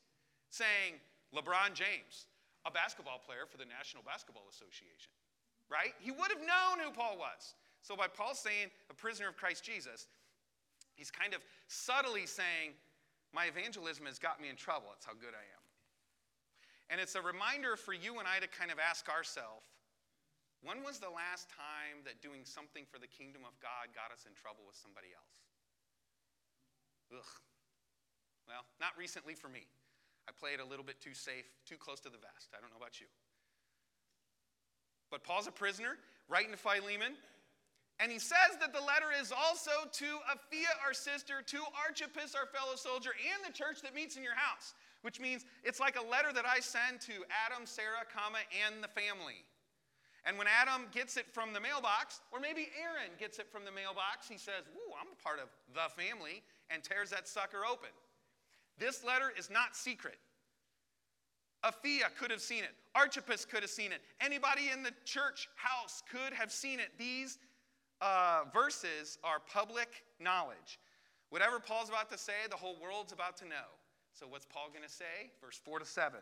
saying, 0.51 0.99
LeBron 1.35 1.75
James, 1.75 2.27
a 2.65 2.71
basketball 2.71 3.19
player 3.19 3.47
for 3.51 3.59
the 3.59 3.67
National 3.67 4.03
Basketball 4.03 4.47
Association 4.51 5.16
right? 5.71 5.95
He 5.99 6.11
would 6.11 6.31
have 6.31 6.41
known 6.41 6.85
who 6.85 6.91
Paul 6.93 7.19
was. 7.19 7.55
So 7.83 7.95
by 7.97 8.09
Paul 8.09 8.35
saying 8.35 8.71
a 8.91 8.95
prisoner 8.95 9.29
of 9.29 9.37
Christ 9.37 9.65
Jesus, 9.65 10.07
he's 10.95 11.11
kind 11.11 11.35
of 11.35 11.41
subtly 11.69 12.27
saying, 12.27 12.75
My 13.33 13.47
evangelism 13.47 14.07
has 14.07 14.19
got 14.19 14.41
me 14.41 14.49
in 14.49 14.57
trouble. 14.57 14.89
That's 14.91 15.07
how 15.07 15.15
good 15.15 15.35
I 15.35 15.47
am. 15.47 15.65
And 16.91 17.01
it's 17.01 17.15
a 17.15 17.23
reminder 17.23 17.77
for 17.77 17.93
you 17.93 18.19
and 18.19 18.27
I 18.27 18.39
to 18.39 18.47
kind 18.47 18.71
of 18.71 18.79
ask 18.79 19.09
ourselves 19.09 19.67
when 20.63 20.83
was 20.83 20.99
the 20.99 21.11
last 21.11 21.47
time 21.47 22.03
that 22.03 22.19
doing 22.19 22.43
something 22.43 22.83
for 22.91 22.99
the 22.99 23.07
kingdom 23.07 23.47
of 23.47 23.55
God 23.63 23.95
got 23.95 24.11
us 24.11 24.27
in 24.27 24.35
trouble 24.35 24.67
with 24.67 24.75
somebody 24.75 25.15
else? 25.15 25.37
Ugh. 27.15 27.33
Well, 28.51 28.67
not 28.83 28.95
recently 28.99 29.39
for 29.39 29.47
me. 29.47 29.67
I 30.27 30.35
played 30.35 30.59
a 30.59 30.67
little 30.67 30.83
bit 30.83 30.99
too 30.99 31.15
safe, 31.15 31.47
too 31.67 31.79
close 31.79 32.03
to 32.03 32.11
the 32.11 32.19
vest. 32.19 32.51
I 32.51 32.59
don't 32.59 32.71
know 32.75 32.83
about 32.83 32.99
you. 32.99 33.07
But 35.11 35.25
Paul's 35.25 35.47
a 35.47 35.53
prisoner, 35.53 35.99
writing 36.29 36.51
to 36.51 36.57
Philemon, 36.57 37.15
and 37.99 38.13
he 38.13 38.19
says 38.19 38.61
that 38.61 38.75
the 38.75 38.81
letter 38.81 39.09
is 39.19 39.33
also 39.33 39.89
to 39.91 40.05
Apphia, 40.29 40.69
our 40.85 40.93
sister, 40.93 41.41
to 41.47 41.59
Archippus, 41.87 42.35
our 42.35 42.47
fellow 42.47 42.77
soldier, 42.77 43.11
and 43.17 43.41
the 43.47 43.57
church 43.57 43.81
that 43.83 43.95
meets 43.95 44.17
in 44.17 44.23
your 44.23 44.35
house, 44.37 44.75
which 45.01 45.19
means 45.19 45.47
it's 45.65 45.81
like 45.81 45.97
a 45.97 46.05
letter 46.05 46.33
that 46.35 46.45
I 46.45 46.61
send 46.61 47.01
to 47.09 47.25
Adam, 47.47 47.65
Sarah, 47.65 48.05
comma, 48.13 48.45
and 48.53 48.85
the 48.85 48.89
family. 48.89 49.47
And 50.27 50.37
when 50.37 50.49
Adam 50.49 50.89
gets 50.93 51.17
it 51.17 51.27
from 51.33 51.55
the 51.55 51.61
mailbox, 51.61 52.21
or 52.33 52.41
maybe 52.41 52.69
Aaron 52.77 53.15
gets 53.19 53.39
it 53.39 53.49
from 53.51 53.65
the 53.65 53.73
mailbox, 53.73 54.29
he 54.29 54.37
says, 54.37 54.69
Ooh, 54.75 54.93
I'm 55.01 55.15
part 55.23 55.39
of 55.39 55.49
the 55.73 55.89
family, 55.95 56.43
and 56.69 56.83
tears 56.83 57.11
that 57.11 57.29
sucker 57.29 57.65
open. 57.65 57.95
This 58.77 59.05
letter 59.05 59.33
is 59.39 59.49
not 59.49 59.75
secret. 59.75 60.19
Apphia 61.67 62.15
could 62.19 62.31
have 62.31 62.41
seen 62.41 62.63
it. 62.63 62.71
Archippus 62.95 63.45
could 63.45 63.61
have 63.61 63.71
seen 63.71 63.93
it. 63.93 64.01
Anybody 64.21 64.71
in 64.73 64.83
the 64.83 64.93
church 65.05 65.49
house 65.57 66.03
could 66.11 66.33
have 66.33 66.53
seen 66.53 66.79
it. 66.79 66.91
These 66.99 67.39
uh, 68.01 68.43
verses 68.53 69.19
are 69.25 69.41
public 69.53 70.03
knowledge. 70.21 70.79
Whatever 71.31 71.59
Paul's 71.59 71.89
about 71.89 72.11
to 72.13 72.19
say, 72.19 72.33
the 72.49 72.57
whole 72.57 72.77
world's 72.81 73.13
about 73.13 73.37
to 73.39 73.45
know. 73.45 73.69
So, 74.13 74.27
what's 74.29 74.47
Paul 74.47 74.69
going 74.71 74.85
to 74.85 74.93
say? 74.93 75.31
Verse 75.43 75.61
4 75.63 75.81
to 75.81 75.85
7. 75.85 76.21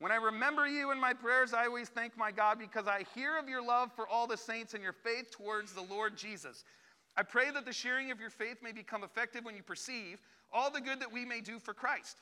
When 0.00 0.12
I 0.12 0.16
remember 0.16 0.66
you 0.66 0.90
in 0.90 1.00
my 1.00 1.12
prayers, 1.12 1.52
I 1.52 1.66
always 1.66 1.88
thank 1.88 2.16
my 2.16 2.30
God 2.30 2.58
because 2.58 2.86
I 2.86 3.04
hear 3.14 3.36
of 3.36 3.48
your 3.48 3.64
love 3.64 3.90
for 3.94 4.08
all 4.08 4.26
the 4.26 4.36
saints 4.36 4.74
and 4.74 4.82
your 4.82 4.92
faith 4.92 5.30
towards 5.30 5.72
the 5.72 5.82
Lord 5.82 6.16
Jesus. 6.16 6.64
I 7.16 7.22
pray 7.24 7.50
that 7.50 7.64
the 7.64 7.72
sharing 7.72 8.12
of 8.12 8.20
your 8.20 8.30
faith 8.30 8.58
may 8.62 8.72
become 8.72 9.02
effective 9.02 9.44
when 9.44 9.56
you 9.56 9.62
perceive 9.62 10.18
all 10.52 10.70
the 10.70 10.80
good 10.80 11.00
that 11.00 11.12
we 11.12 11.24
may 11.24 11.40
do 11.40 11.58
for 11.58 11.74
Christ. 11.74 12.16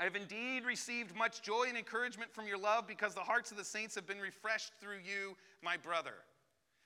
I 0.00 0.04
have 0.04 0.16
indeed 0.16 0.64
received 0.64 1.14
much 1.14 1.42
joy 1.42 1.66
and 1.68 1.76
encouragement 1.76 2.32
from 2.32 2.46
your 2.46 2.56
love 2.56 2.86
because 2.86 3.12
the 3.14 3.20
hearts 3.20 3.50
of 3.50 3.58
the 3.58 3.64
saints 3.64 3.94
have 3.96 4.06
been 4.06 4.18
refreshed 4.18 4.72
through 4.80 5.00
you, 5.04 5.36
my 5.62 5.76
brother. 5.76 6.14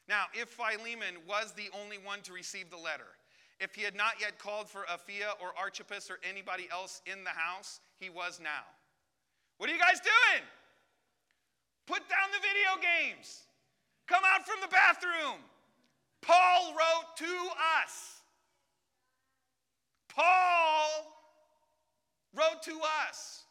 Now, 0.08 0.24
if 0.34 0.48
Philemon 0.48 1.22
was 1.28 1.52
the 1.52 1.70
only 1.80 1.96
one 1.98 2.22
to 2.22 2.32
receive 2.32 2.70
the 2.70 2.76
letter, 2.76 3.06
if 3.60 3.72
he 3.72 3.82
had 3.82 3.94
not 3.94 4.14
yet 4.20 4.40
called 4.40 4.68
for 4.68 4.80
Apphia 4.90 5.30
or 5.40 5.54
Archippus 5.56 6.10
or 6.10 6.18
anybody 6.28 6.66
else 6.72 7.02
in 7.06 7.22
the 7.22 7.30
house, 7.30 7.78
he 8.00 8.10
was 8.10 8.40
now. 8.42 8.66
What 9.58 9.70
are 9.70 9.72
you 9.72 9.78
guys 9.78 10.00
doing? 10.00 10.42
Put 11.86 12.00
down 12.08 12.28
the 12.32 12.40
video 12.40 12.82
games. 12.82 13.42
Come 14.08 14.24
out 14.26 14.44
from 14.44 14.60
the 14.60 14.66
bathroom. 14.66 15.38
Paul 16.20 16.74
wrote 16.74 17.16
to 17.18 17.48
us. 17.80 18.22
Paul 20.08 21.13
wrote 22.36 22.62
to 22.64 22.78
us. 23.08 23.44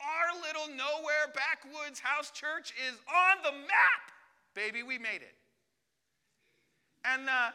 Our 0.00 0.40
little 0.40 0.68
nowhere 0.76 1.32
backwoods 1.34 2.00
house 2.00 2.30
church 2.30 2.72
is 2.88 2.94
on 3.08 3.42
the 3.42 3.52
map. 3.52 4.12
Baby, 4.54 4.82
we 4.82 4.98
made 4.98 5.22
it. 5.22 5.34
And 7.04 7.28
uh, 7.28 7.50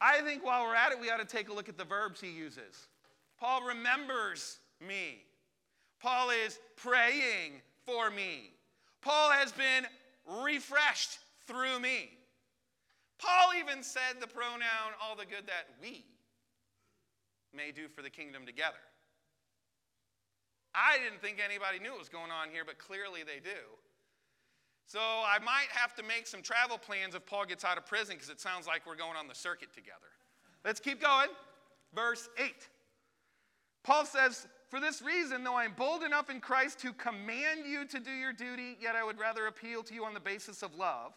I 0.00 0.20
think 0.20 0.44
while 0.44 0.64
we're 0.64 0.74
at 0.74 0.92
it, 0.92 1.00
we 1.00 1.10
ought 1.10 1.18
to 1.18 1.24
take 1.24 1.48
a 1.48 1.52
look 1.52 1.68
at 1.68 1.78
the 1.78 1.84
verbs 1.84 2.20
he 2.20 2.30
uses. 2.30 2.88
Paul 3.38 3.62
remembers 3.62 4.58
me. 4.86 5.22
Paul 6.00 6.30
is 6.30 6.58
praying 6.76 7.60
for 7.84 8.10
me. 8.10 8.50
Paul 9.00 9.30
has 9.30 9.52
been 9.52 9.86
refreshed 10.44 11.18
through 11.46 11.80
me. 11.80 12.10
Paul 13.18 13.50
even 13.58 13.82
said 13.82 14.20
the 14.20 14.26
pronoun, 14.26 14.92
all 15.02 15.16
the 15.16 15.24
good 15.24 15.46
that 15.46 15.68
we 15.82 16.04
may 17.54 17.72
do 17.72 17.88
for 17.88 18.02
the 18.02 18.10
kingdom 18.10 18.46
together. 18.46 18.76
I 20.78 20.98
didn't 21.02 21.20
think 21.20 21.38
anybody 21.44 21.80
knew 21.80 21.90
what 21.90 21.98
was 21.98 22.08
going 22.08 22.30
on 22.30 22.50
here, 22.50 22.62
but 22.64 22.78
clearly 22.78 23.24
they 23.24 23.40
do. 23.42 23.58
So 24.86 25.00
I 25.00 25.38
might 25.44 25.68
have 25.70 25.94
to 25.96 26.02
make 26.04 26.26
some 26.26 26.40
travel 26.40 26.78
plans 26.78 27.16
if 27.16 27.26
Paul 27.26 27.44
gets 27.44 27.64
out 27.64 27.76
of 27.76 27.84
prison 27.84 28.14
because 28.14 28.30
it 28.30 28.40
sounds 28.40 28.66
like 28.66 28.86
we're 28.86 28.96
going 28.96 29.16
on 29.16 29.26
the 29.26 29.34
circuit 29.34 29.74
together. 29.74 30.14
Let's 30.64 30.80
keep 30.80 31.02
going. 31.02 31.28
Verse 31.94 32.28
8. 32.38 32.52
Paul 33.82 34.06
says, 34.06 34.46
For 34.68 34.80
this 34.80 35.02
reason, 35.02 35.42
though 35.42 35.56
I 35.56 35.64
am 35.64 35.74
bold 35.76 36.04
enough 36.04 36.30
in 36.30 36.40
Christ 36.40 36.78
to 36.80 36.92
command 36.92 37.66
you 37.66 37.86
to 37.86 37.98
do 37.98 38.10
your 38.10 38.32
duty, 38.32 38.76
yet 38.80 38.94
I 38.94 39.04
would 39.04 39.18
rather 39.18 39.46
appeal 39.46 39.82
to 39.82 39.94
you 39.94 40.04
on 40.04 40.14
the 40.14 40.20
basis 40.20 40.62
of 40.62 40.74
love. 40.76 41.12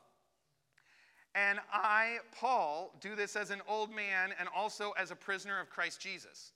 And 1.33 1.59
I, 1.71 2.17
Paul, 2.37 2.93
do 2.99 3.15
this 3.15 3.35
as 3.35 3.51
an 3.51 3.61
old 3.67 3.93
man 3.95 4.31
and 4.37 4.49
also 4.55 4.91
as 4.97 5.11
a 5.11 5.15
prisoner 5.15 5.59
of 5.61 5.69
Christ 5.69 6.01
Jesus. 6.01 6.51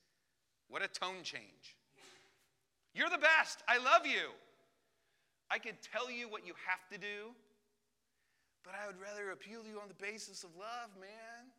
What 0.68 0.82
a 0.84 0.88
tone 0.88 1.24
change. 1.24 1.78
You're 2.96 3.10
the 3.10 3.18
best. 3.18 3.62
I 3.68 3.78
love 3.78 4.08
you. 4.08 4.32
I 5.52 5.60
could 5.60 5.76
tell 5.82 6.10
you 6.10 6.30
what 6.30 6.48
you 6.48 6.54
have 6.66 6.88
to 6.92 6.98
do, 6.98 7.36
but 8.64 8.74
I 8.74 8.88
would 8.88 9.00
rather 9.00 9.32
appeal 9.32 9.62
to 9.62 9.70
you 9.70 9.80
on 9.80 9.90
the 9.90 10.02
basis 10.02 10.44
of 10.44 10.50
love, 10.58 10.90
man. 11.00 11.52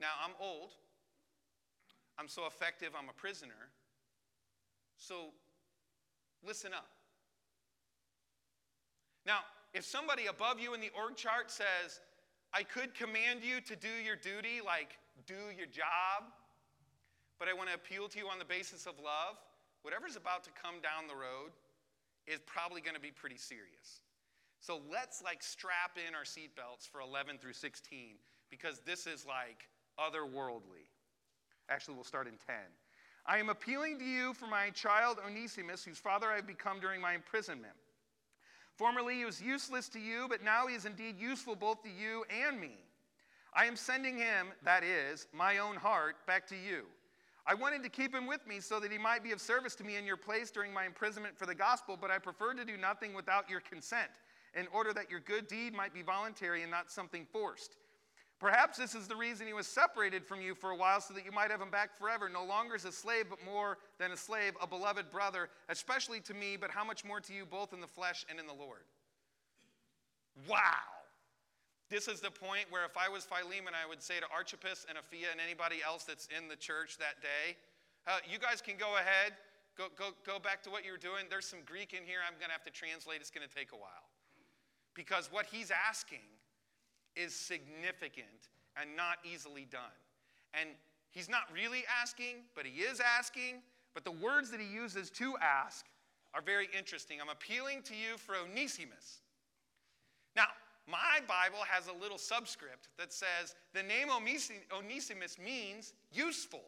Now, 0.00 0.10
I'm 0.22 0.32
old. 0.40 0.72
I'm 2.18 2.28
so 2.28 2.46
effective, 2.46 2.90
I'm 2.98 3.08
a 3.08 3.12
prisoner. 3.12 3.70
So, 4.98 5.30
listen 6.44 6.74
up. 6.74 6.88
Now, 9.24 9.38
if 9.72 9.84
somebody 9.84 10.26
above 10.26 10.58
you 10.58 10.74
in 10.74 10.80
the 10.80 10.90
org 11.00 11.16
chart 11.16 11.50
says, 11.50 12.00
I 12.52 12.64
could 12.64 12.92
command 12.94 13.40
you 13.42 13.60
to 13.62 13.76
do 13.76 13.88
your 14.04 14.16
duty, 14.16 14.60
like 14.64 14.98
do 15.26 15.34
your 15.56 15.66
job, 15.66 16.24
but 17.42 17.50
I 17.50 17.54
want 17.54 17.70
to 17.70 17.74
appeal 17.74 18.06
to 18.06 18.18
you 18.20 18.28
on 18.28 18.38
the 18.38 18.44
basis 18.44 18.86
of 18.86 18.94
love, 19.02 19.34
whatever's 19.82 20.14
about 20.14 20.44
to 20.44 20.50
come 20.54 20.76
down 20.80 21.08
the 21.08 21.16
road 21.16 21.50
is 22.24 22.38
probably 22.46 22.80
going 22.80 22.94
to 22.94 23.00
be 23.00 23.10
pretty 23.10 23.36
serious. 23.36 24.06
So 24.60 24.80
let's 24.92 25.24
like 25.24 25.42
strap 25.42 25.98
in 25.98 26.14
our 26.14 26.22
seatbelts 26.22 26.88
for 26.88 27.00
11 27.00 27.38
through 27.38 27.54
16 27.54 28.14
because 28.48 28.78
this 28.86 29.08
is 29.08 29.26
like 29.26 29.66
otherworldly. 29.98 30.86
Actually, 31.68 31.96
we'll 31.96 32.04
start 32.04 32.28
in 32.28 32.34
10. 32.46 32.54
I 33.26 33.38
am 33.38 33.48
appealing 33.48 33.98
to 33.98 34.04
you 34.04 34.34
for 34.34 34.46
my 34.46 34.70
child 34.70 35.18
Onesimus, 35.26 35.82
whose 35.82 35.98
father 35.98 36.28
I 36.28 36.36
have 36.36 36.46
become 36.46 36.78
during 36.78 37.00
my 37.00 37.14
imprisonment. 37.14 37.74
Formerly 38.76 39.16
he 39.16 39.24
was 39.24 39.42
useless 39.42 39.88
to 39.88 39.98
you, 39.98 40.26
but 40.28 40.44
now 40.44 40.68
he 40.68 40.76
is 40.76 40.84
indeed 40.84 41.18
useful 41.18 41.56
both 41.56 41.82
to 41.82 41.88
you 41.88 42.24
and 42.46 42.60
me. 42.60 42.76
I 43.52 43.64
am 43.64 43.74
sending 43.74 44.16
him, 44.16 44.46
that 44.64 44.84
is, 44.84 45.26
my 45.32 45.58
own 45.58 45.74
heart, 45.74 46.24
back 46.24 46.46
to 46.46 46.54
you. 46.54 46.84
I 47.46 47.54
wanted 47.54 47.82
to 47.82 47.88
keep 47.88 48.14
him 48.14 48.26
with 48.26 48.46
me 48.46 48.60
so 48.60 48.78
that 48.78 48.92
he 48.92 48.98
might 48.98 49.24
be 49.24 49.32
of 49.32 49.40
service 49.40 49.74
to 49.76 49.84
me 49.84 49.96
in 49.96 50.06
your 50.06 50.16
place 50.16 50.50
during 50.50 50.72
my 50.72 50.86
imprisonment 50.86 51.36
for 51.36 51.46
the 51.46 51.54
gospel, 51.54 51.98
but 52.00 52.10
I 52.10 52.18
preferred 52.18 52.56
to 52.58 52.64
do 52.64 52.76
nothing 52.76 53.14
without 53.14 53.50
your 53.50 53.60
consent, 53.60 54.10
in 54.54 54.66
order 54.72 54.92
that 54.92 55.10
your 55.10 55.20
good 55.20 55.48
deed 55.48 55.74
might 55.74 55.92
be 55.92 56.02
voluntary 56.02 56.62
and 56.62 56.70
not 56.70 56.90
something 56.90 57.26
forced. 57.32 57.76
Perhaps 58.38 58.76
this 58.76 58.94
is 58.94 59.08
the 59.08 59.16
reason 59.16 59.46
he 59.46 59.52
was 59.52 59.66
separated 59.66 60.24
from 60.24 60.40
you 60.40 60.54
for 60.54 60.70
a 60.70 60.76
while, 60.76 61.00
so 61.00 61.14
that 61.14 61.24
you 61.24 61.32
might 61.32 61.50
have 61.50 61.60
him 61.60 61.70
back 61.70 61.96
forever, 61.96 62.28
no 62.28 62.44
longer 62.44 62.74
as 62.74 62.84
a 62.84 62.92
slave, 62.92 63.26
but 63.30 63.38
more 63.44 63.78
than 63.98 64.12
a 64.12 64.16
slave, 64.16 64.54
a 64.60 64.66
beloved 64.66 65.10
brother, 65.10 65.48
especially 65.68 66.20
to 66.20 66.34
me, 66.34 66.56
but 66.56 66.70
how 66.70 66.84
much 66.84 67.04
more 67.04 67.20
to 67.20 67.32
you, 67.32 67.44
both 67.44 67.72
in 67.72 67.80
the 67.80 67.86
flesh 67.86 68.24
and 68.28 68.38
in 68.38 68.46
the 68.46 68.52
Lord. 68.52 68.82
Wow. 70.48 70.58
This 71.92 72.08
is 72.08 72.24
the 72.24 72.30
point 72.30 72.64
where 72.70 72.86
if 72.86 72.96
I 72.96 73.12
was 73.12 73.28
Philemon, 73.28 73.76
I 73.76 73.86
would 73.86 74.00
say 74.00 74.16
to 74.18 74.24
Archippus 74.32 74.86
and 74.88 74.96
Apphia 74.96 75.28
and 75.30 75.36
anybody 75.36 75.84
else 75.84 76.04
that's 76.04 76.26
in 76.34 76.48
the 76.48 76.56
church 76.56 76.96
that 76.96 77.20
day, 77.20 77.52
uh, 78.08 78.16
you 78.24 78.38
guys 78.38 78.62
can 78.62 78.80
go 78.80 78.96
ahead, 78.96 79.36
go, 79.76 79.88
go, 79.98 80.16
go 80.24 80.38
back 80.38 80.62
to 80.62 80.70
what 80.70 80.86
you're 80.86 80.96
doing. 80.96 81.28
There's 81.28 81.44
some 81.44 81.58
Greek 81.66 81.92
in 81.92 82.02
here 82.08 82.24
I'm 82.26 82.32
going 82.40 82.48
to 82.48 82.56
have 82.56 82.64
to 82.64 82.72
translate. 82.72 83.20
It's 83.20 83.28
going 83.28 83.46
to 83.46 83.54
take 83.54 83.72
a 83.72 83.76
while. 83.76 84.08
Because 84.94 85.28
what 85.30 85.44
he's 85.44 85.70
asking 85.70 86.24
is 87.14 87.34
significant 87.34 88.48
and 88.80 88.96
not 88.96 89.18
easily 89.22 89.68
done. 89.70 90.00
And 90.58 90.70
he's 91.10 91.28
not 91.28 91.52
really 91.52 91.84
asking, 92.00 92.48
but 92.56 92.64
he 92.64 92.80
is 92.80 93.02
asking. 93.04 93.60
But 93.92 94.04
the 94.04 94.16
words 94.16 94.50
that 94.50 94.60
he 94.60 94.66
uses 94.66 95.10
to 95.20 95.36
ask 95.42 95.84
are 96.32 96.40
very 96.40 96.68
interesting. 96.72 97.20
I'm 97.20 97.28
appealing 97.28 97.82
to 97.82 97.92
you 97.92 98.16
for 98.16 98.34
Onesimus. 98.34 99.20
Now, 100.34 100.48
my 100.86 101.20
Bible 101.28 101.62
has 101.68 101.86
a 101.86 101.92
little 101.92 102.18
subscript 102.18 102.88
that 102.98 103.12
says 103.12 103.54
the 103.72 103.82
name 103.82 104.08
Onesimus 104.10 105.38
means 105.38 105.92
useful. 106.12 106.64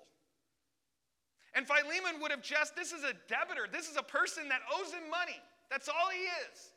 And 1.54 1.66
Philemon 1.66 2.21
would 2.21 2.30
have 2.30 2.42
just, 2.42 2.75
this 2.75 2.92
is 2.92 3.04
a 3.04 3.14
debitor, 3.33 3.71
this 3.71 3.88
is 3.88 3.97
a 3.97 4.02
person 4.02 4.49
that 4.49 4.61
owes 4.73 4.92
him 4.92 5.09
money. 5.11 5.40
That's 5.71 5.88
all 5.88 6.11
he 6.11 6.25
is. 6.50 6.73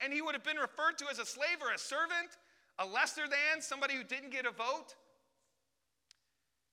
And 0.00 0.12
he 0.12 0.22
would 0.22 0.34
have 0.34 0.44
been 0.44 0.58
referred 0.58 0.98
to 0.98 1.06
as 1.10 1.18
a 1.18 1.26
slave 1.26 1.58
or 1.60 1.72
a 1.72 1.78
servant 1.78 2.36
a 2.78 2.86
lesser 2.86 3.22
than, 3.22 3.60
somebody 3.60 3.94
who 3.94 4.04
didn't 4.04 4.30
get 4.30 4.46
a 4.46 4.50
vote. 4.50 4.94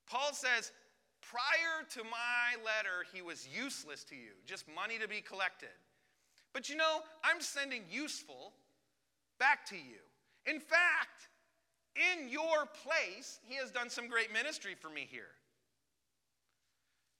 Paul 0.07 0.33
says, 0.33 0.71
Prior 1.21 1.83
to 1.95 2.03
my 2.03 2.61
letter, 2.63 3.03
he 3.11 3.23
was 3.23 3.47
useless 3.47 4.03
to 4.05 4.15
you, 4.15 4.31
just 4.45 4.65
money 4.75 4.99
to 4.99 5.07
be 5.07 5.21
collected. 5.21 5.73
But 6.53 6.69
you 6.69 6.75
know, 6.75 6.99
I'm 7.23 7.41
sending 7.41 7.81
useful 7.89 8.53
back 9.39 9.65
to 9.67 9.75
you. 9.75 10.01
In 10.45 10.59
fact, 10.59 11.29
in 11.95 12.29
your 12.29 12.67
place, 12.83 13.39
he 13.43 13.55
has 13.55 13.71
done 13.71 13.89
some 13.89 14.07
great 14.07 14.31
ministry 14.33 14.75
for 14.79 14.89
me 14.89 15.07
here. 15.09 15.33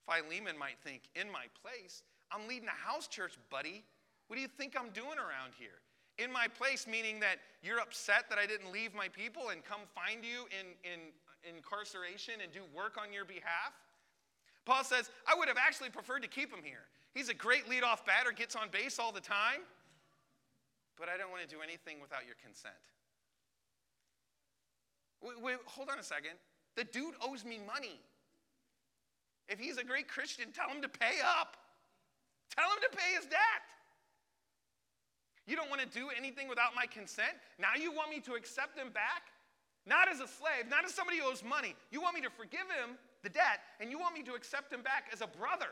Philemon 0.06 0.58
might 0.58 0.78
think, 0.84 1.04
in 1.16 1.32
my 1.32 1.46
place, 1.64 2.04
I'm 2.32 2.48
leading 2.48 2.68
a 2.68 2.88
house 2.88 3.08
church, 3.08 3.38
buddy. 3.50 3.84
What 4.28 4.36
do 4.36 4.42
you 4.42 4.48
think 4.48 4.76
I'm 4.78 4.90
doing 4.92 5.18
around 5.18 5.54
here? 5.58 5.82
In 6.18 6.32
my 6.32 6.48
place, 6.48 6.88
meaning 6.88 7.20
that 7.20 7.38
you're 7.62 7.80
upset 7.80 8.26
that 8.30 8.38
I 8.38 8.46
didn't 8.46 8.72
leave 8.72 8.94
my 8.94 9.08
people 9.08 9.50
and 9.50 9.64
come 9.64 9.82
find 9.94 10.24
you 10.24 10.48
in, 10.52 10.68
in, 10.90 11.00
incarceration 11.56 12.36
and 12.42 12.52
do 12.52 12.62
work 12.76 12.98
on 13.02 13.12
your 13.12 13.26
behalf? 13.26 13.74
Paul 14.66 14.84
says, 14.84 15.10
I 15.28 15.38
would 15.38 15.48
have 15.48 15.58
actually 15.58 15.90
preferred 15.90 16.22
to 16.24 16.28
keep 16.28 16.52
him 16.54 16.64
here. 16.64 16.88
He's 17.14 17.30
a 17.30 17.34
great 17.34 17.70
leadoff 17.70 18.06
batter, 18.06 18.32
gets 18.32 18.56
on 18.56 18.70
base 18.72 19.00
all 19.00 19.12
the 19.12 19.22
time, 19.22 19.62
but 21.00 21.10
I 21.10 21.18
don't 21.18 21.32
want 21.32 21.44
to 21.44 21.50
do 21.50 21.62
anything 21.62 22.00
without 22.02 22.26
your 22.26 22.36
consent. 22.42 22.76
Wait, 25.22 25.42
wait, 25.42 25.58
hold 25.66 25.90
on 25.90 26.00
a 26.00 26.04
second. 26.04 26.38
The 26.76 26.84
dude 26.84 27.16
owes 27.22 27.46
me 27.46 27.60
money. 27.66 28.00
If 29.48 29.60
he's 29.60 29.78
a 29.78 29.84
great 29.84 30.08
Christian, 30.08 30.52
tell 30.52 30.70
him 30.70 30.82
to 30.82 30.90
pay 30.90 31.22
up. 31.24 31.58
Tell 32.56 32.70
him 32.70 32.80
to 32.90 32.98
pay 32.98 33.16
his 33.16 33.26
debt. 33.26 33.64
You 35.48 35.56
don't 35.56 35.70
want 35.70 35.82
to 35.82 35.88
do 35.88 36.10
anything 36.18 36.50
without 36.50 36.74
my 36.76 36.86
consent? 36.86 37.38
Now 37.60 37.78
you 37.80 37.92
want 37.92 38.10
me 38.10 38.20
to 38.22 38.34
accept 38.34 38.78
him 38.78 38.90
back? 38.90 39.30
Not 39.86 40.10
as 40.10 40.20
a 40.20 40.28
slave, 40.28 40.66
not 40.70 40.84
as 40.84 40.94
somebody 40.94 41.20
who 41.20 41.30
owes 41.30 41.44
money. 41.44 41.76
You 41.92 42.02
want 42.02 42.16
me 42.16 42.22
to 42.22 42.30
forgive 42.32 42.66
him 42.82 42.98
the 43.22 43.30
debt, 43.30 43.62
and 43.80 43.92
you 43.92 44.00
want 44.00 44.16
me 44.16 44.24
to 44.24 44.34
accept 44.34 44.74
him 44.74 44.82
back 44.82 45.10
as 45.14 45.22
a 45.22 45.28
brother. 45.28 45.70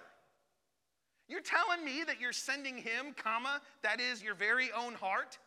You're 1.28 1.42
telling 1.42 1.86
me 1.86 2.04
that 2.06 2.20
you're 2.20 2.34
sending 2.34 2.78
him, 2.78 3.16
comma, 3.16 3.62
that 3.82 4.00
is 4.00 4.22
your 4.22 4.36
very 4.36 4.70
own 4.72 4.94
heart? 4.94 5.38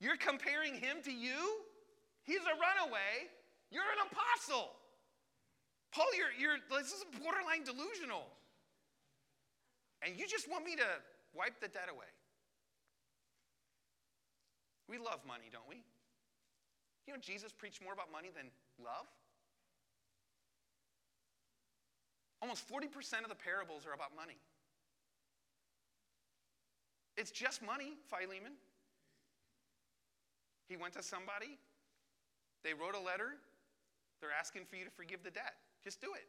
You're 0.00 0.16
comparing 0.16 0.74
him 0.74 0.98
to 1.04 1.12
you? 1.12 1.60
He's 2.24 2.40
a 2.40 2.56
runaway. 2.56 3.30
You're 3.70 3.82
an 3.82 4.06
apostle. 4.10 4.72
Paul, 5.92 6.06
you're, 6.16 6.34
you're 6.38 6.58
this 6.70 6.92
is 6.92 7.04
borderline 7.22 7.64
delusional. 7.64 8.26
And 10.02 10.18
you 10.18 10.26
just 10.28 10.50
want 10.50 10.64
me 10.64 10.76
to 10.76 10.86
wipe 11.34 11.60
the 11.60 11.68
debt 11.68 11.88
away. 11.90 12.10
We 14.88 14.98
love 14.98 15.20
money, 15.26 15.48
don't 15.50 15.68
we? 15.68 15.80
You 17.06 17.14
know, 17.14 17.20
Jesus 17.20 17.52
preached 17.52 17.82
more 17.82 17.92
about 17.92 18.12
money 18.12 18.28
than 18.34 18.46
love. 18.82 19.06
Almost 22.42 22.68
40% 22.68 23.24
of 23.24 23.30
the 23.30 23.34
parables 23.34 23.86
are 23.86 23.94
about 23.94 24.14
money. 24.14 24.36
It's 27.16 27.30
just 27.30 27.62
money, 27.62 27.94
Philemon. 28.10 28.52
He 30.68 30.76
went 30.76 30.94
to 30.94 31.02
somebody, 31.02 31.58
they 32.64 32.72
wrote 32.72 32.96
a 32.96 33.04
letter, 33.04 33.36
they're 34.20 34.32
asking 34.32 34.64
for 34.64 34.76
you 34.76 34.84
to 34.84 34.90
forgive 34.90 35.22
the 35.22 35.30
debt. 35.30 35.54
Just 35.84 36.00
do 36.00 36.16
it. 36.16 36.24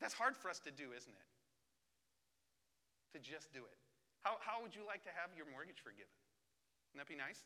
That's 0.00 0.14
hard 0.14 0.36
for 0.36 0.48
us 0.48 0.62
to 0.62 0.70
do, 0.70 0.94
isn't 0.94 1.10
it? 1.10 1.28
To 3.14 3.18
just 3.18 3.52
do 3.52 3.58
it. 3.66 3.78
How, 4.22 4.38
how 4.38 4.62
would 4.62 4.74
you 4.74 4.86
like 4.86 5.02
to 5.04 5.10
have 5.10 5.34
your 5.34 5.50
mortgage 5.50 5.82
forgiven? 5.82 6.14
Wouldn't 6.94 7.02
that 7.02 7.10
be 7.10 7.18
nice? 7.18 7.42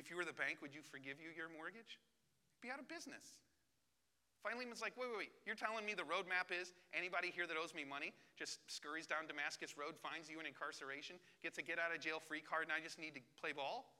If 0.00 0.08
you 0.08 0.16
were 0.16 0.24
the 0.24 0.32
bank, 0.32 0.62
would 0.62 0.72
you 0.72 0.80
forgive 0.80 1.20
you 1.20 1.28
your 1.36 1.52
mortgage? 1.52 2.00
Be 2.62 2.70
out 2.70 2.80
of 2.80 2.88
business. 2.88 3.36
Philemon's 4.42 4.80
like, 4.80 4.94
wait, 4.96 5.10
wait, 5.10 5.18
wait. 5.18 5.32
You're 5.44 5.58
telling 5.58 5.84
me 5.84 5.94
the 5.94 6.06
roadmap 6.06 6.54
is 6.54 6.72
anybody 6.94 7.30
here 7.34 7.46
that 7.46 7.56
owes 7.58 7.74
me 7.74 7.84
money 7.84 8.12
just 8.38 8.60
scurries 8.70 9.06
down 9.06 9.26
Damascus 9.26 9.74
Road, 9.76 9.98
finds 9.98 10.30
you 10.30 10.38
in 10.38 10.46
incarceration, 10.46 11.16
gets 11.42 11.58
a 11.58 11.62
get 11.62 11.78
out 11.78 11.94
of 11.94 12.00
jail 12.00 12.22
free 12.22 12.40
card, 12.40 12.70
and 12.70 12.72
I 12.72 12.78
just 12.78 12.98
need 12.98 13.14
to 13.18 13.22
play 13.40 13.50
ball? 13.52 13.90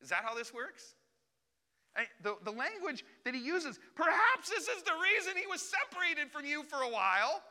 Is 0.00 0.08
that 0.08 0.24
how 0.24 0.34
this 0.34 0.54
works? 0.54 0.94
The, 2.22 2.36
the 2.44 2.52
language 2.52 3.04
that 3.24 3.34
he 3.34 3.40
uses, 3.40 3.80
perhaps 3.96 4.48
this 4.48 4.68
is 4.68 4.82
the 4.84 4.94
reason 5.02 5.34
he 5.36 5.46
was 5.50 5.60
separated 5.60 6.30
from 6.30 6.46
you 6.46 6.62
for 6.62 6.82
a 6.82 6.88
while. 6.88 7.42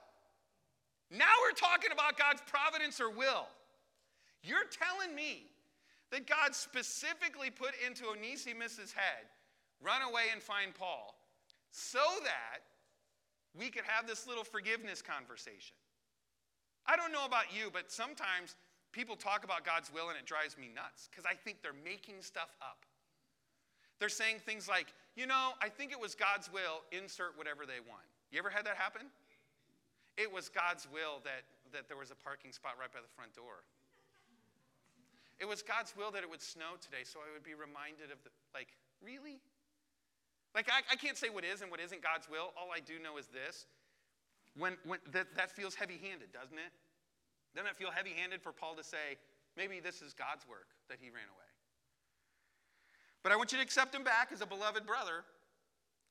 Now 1.11 1.35
we're 1.43 1.55
talking 1.55 1.91
about 1.91 2.17
God's 2.17 2.41
providence 2.47 3.01
or 3.01 3.09
will. 3.09 3.47
You're 4.43 4.67
telling 4.71 5.13
me 5.15 5.51
that 6.11 6.27
God 6.27 6.55
specifically 6.55 7.49
put 7.49 7.71
into 7.85 8.05
Onesimus' 8.07 8.93
head, 8.93 9.27
run 9.81 10.01
away 10.01 10.31
and 10.31 10.41
find 10.41 10.73
Paul, 10.73 11.16
so 11.77 12.01
that 12.25 12.65
we 13.53 13.69
could 13.69 13.85
have 13.85 14.09
this 14.09 14.25
little 14.25 14.43
forgiveness 14.43 15.05
conversation. 15.05 15.77
I 16.89 16.97
don't 16.97 17.13
know 17.13 17.25
about 17.25 17.53
you, 17.53 17.69
but 17.69 17.91
sometimes 17.93 18.57
people 18.91 19.15
talk 19.15 19.45
about 19.45 19.61
God's 19.61 19.93
will 19.93 20.09
and 20.09 20.17
it 20.17 20.25
drives 20.25 20.57
me 20.57 20.73
nuts 20.73 21.05
because 21.05 21.29
I 21.29 21.37
think 21.37 21.61
they're 21.61 21.77
making 21.85 22.25
stuff 22.25 22.49
up. 22.65 22.81
They're 23.99 24.09
saying 24.09 24.41
things 24.41 24.65
like, 24.65 24.89
you 25.13 25.29
know, 25.29 25.53
I 25.61 25.69
think 25.69 25.91
it 25.91 26.01
was 26.01 26.17
God's 26.17 26.49
will, 26.51 26.81
insert 26.89 27.37
whatever 27.37 27.69
they 27.69 27.81
want. 27.85 28.09
You 28.33 28.39
ever 28.41 28.49
had 28.49 28.65
that 28.65 28.77
happen? 28.77 29.05
It 30.17 30.33
was 30.33 30.49
God's 30.49 30.89
will 30.89 31.21
that, 31.29 31.45
that 31.73 31.85
there 31.87 31.97
was 31.97 32.09
a 32.09 32.17
parking 32.17 32.51
spot 32.53 32.73
right 32.81 32.89
by 32.89 33.05
the 33.05 33.13
front 33.13 33.37
door. 33.37 33.61
It 35.37 35.45
was 35.45 35.61
God's 35.61 35.93
will 35.93 36.09
that 36.17 36.25
it 36.25 36.29
would 36.29 36.41
snow 36.41 36.81
today, 36.81 37.05
so 37.05 37.21
I 37.21 37.29
would 37.33 37.45
be 37.45 37.53
reminded 37.53 38.09
of 38.09 38.17
the, 38.25 38.33
like, 38.57 38.73
really? 38.97 39.37
Like, 40.57 40.73
I, 40.73 40.81
I 40.91 40.95
can't 40.95 41.15
say 41.15 41.29
what 41.29 41.45
is 41.45 41.61
and 41.61 41.69
what 41.69 41.79
isn't 41.79 42.01
God's 42.01 42.27
will. 42.27 42.49
All 42.57 42.73
I 42.73 42.79
do 42.79 42.97
know 42.97 43.17
is 43.21 43.27
this. 43.27 43.67
When, 44.57 44.75
when 44.87 44.97
that, 45.11 45.27
that 45.35 45.51
feels 45.51 45.75
heavy 45.75 46.01
handed, 46.01 46.33
doesn't 46.33 46.57
it? 46.57 46.73
Doesn't 47.53 47.69
it 47.69 47.77
feel 47.77 47.91
heavy 47.91 48.09
handed 48.17 48.41
for 48.41 48.51
Paul 48.51 48.73
to 48.73 48.83
say, 48.83 49.21
maybe 49.55 49.79
this 49.79 50.01
is 50.01 50.15
God's 50.17 50.49
work 50.49 50.73
that 50.89 50.97
he 50.99 51.13
ran 51.13 51.29
away? 51.29 51.51
But 53.21 53.33
I 53.33 53.35
want 53.35 53.51
you 53.51 53.59
to 53.59 53.63
accept 53.63 53.93
him 53.93 54.03
back 54.03 54.31
as 54.33 54.41
a 54.41 54.47
beloved 54.47 54.87
brother, 54.87 55.21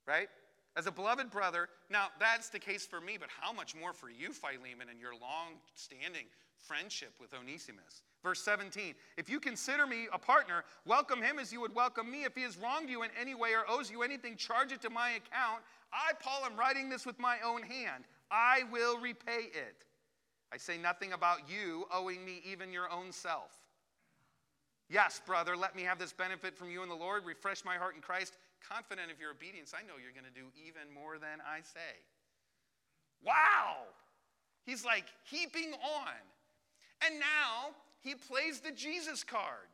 right? 0.06 0.28
As 0.76 0.86
a 0.86 0.92
beloved 0.92 1.30
brother. 1.30 1.68
Now, 1.90 2.08
that's 2.20 2.50
the 2.50 2.58
case 2.58 2.86
for 2.86 3.00
me, 3.00 3.16
but 3.18 3.28
how 3.40 3.52
much 3.52 3.74
more 3.74 3.92
for 3.92 4.10
you, 4.10 4.32
Philemon, 4.32 4.88
and 4.90 5.00
your 5.00 5.12
long 5.12 5.54
standing 5.74 6.26
friendship 6.58 7.14
with 7.18 7.32
Onesimus? 7.32 8.02
Verse 8.22 8.42
17 8.42 8.94
If 9.16 9.30
you 9.30 9.40
consider 9.40 9.86
me 9.86 10.08
a 10.12 10.18
partner, 10.18 10.64
welcome 10.84 11.22
him 11.22 11.38
as 11.38 11.52
you 11.52 11.60
would 11.60 11.74
welcome 11.74 12.10
me. 12.10 12.24
If 12.24 12.34
he 12.34 12.42
has 12.42 12.58
wronged 12.58 12.90
you 12.90 13.02
in 13.04 13.10
any 13.18 13.34
way 13.34 13.50
or 13.54 13.64
owes 13.68 13.90
you 13.90 14.02
anything, 14.02 14.36
charge 14.36 14.72
it 14.72 14.82
to 14.82 14.90
my 14.90 15.10
account. 15.10 15.62
I, 15.92 16.12
Paul, 16.20 16.44
am 16.44 16.58
writing 16.58 16.90
this 16.90 17.06
with 17.06 17.18
my 17.18 17.38
own 17.44 17.62
hand. 17.62 18.04
I 18.30 18.64
will 18.70 18.98
repay 18.98 19.48
it. 19.52 19.84
I 20.52 20.58
say 20.58 20.76
nothing 20.76 21.12
about 21.12 21.48
you 21.48 21.86
owing 21.92 22.24
me 22.24 22.42
even 22.44 22.72
your 22.72 22.90
own 22.90 23.12
self. 23.12 23.56
Yes, 24.88 25.20
brother, 25.24 25.56
let 25.56 25.74
me 25.74 25.82
have 25.82 25.98
this 25.98 26.12
benefit 26.12 26.56
from 26.56 26.70
you 26.70 26.82
in 26.82 26.88
the 26.88 26.94
Lord. 26.94 27.24
Refresh 27.24 27.64
my 27.64 27.76
heart 27.76 27.96
in 27.96 28.00
Christ. 28.00 28.36
Confident 28.60 29.12
of 29.12 29.20
your 29.20 29.30
obedience, 29.30 29.72
I 29.76 29.82
know 29.86 29.94
you're 30.00 30.12
going 30.12 30.26
to 30.26 30.34
do 30.34 30.48
even 30.56 30.92
more 30.92 31.18
than 31.18 31.40
I 31.46 31.60
say. 31.60 32.02
Wow! 33.24 33.86
He's 34.64 34.84
like 34.84 35.06
heaping 35.24 35.72
on. 35.72 36.18
And 37.06 37.20
now 37.20 37.74
he 38.00 38.14
plays 38.14 38.60
the 38.60 38.72
Jesus 38.72 39.22
card. 39.22 39.70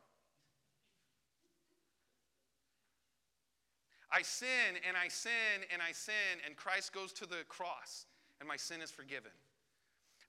I 4.11 4.21
sin 4.21 4.77
and 4.87 4.95
I 4.95 5.07
sin 5.07 5.65
and 5.71 5.81
I 5.81 5.91
sin, 5.91 6.37
and 6.45 6.55
Christ 6.55 6.93
goes 6.93 7.11
to 7.13 7.25
the 7.25 7.43
cross, 7.47 8.05
and 8.39 8.47
my 8.47 8.57
sin 8.57 8.79
is 8.81 8.91
forgiven. 8.91 9.31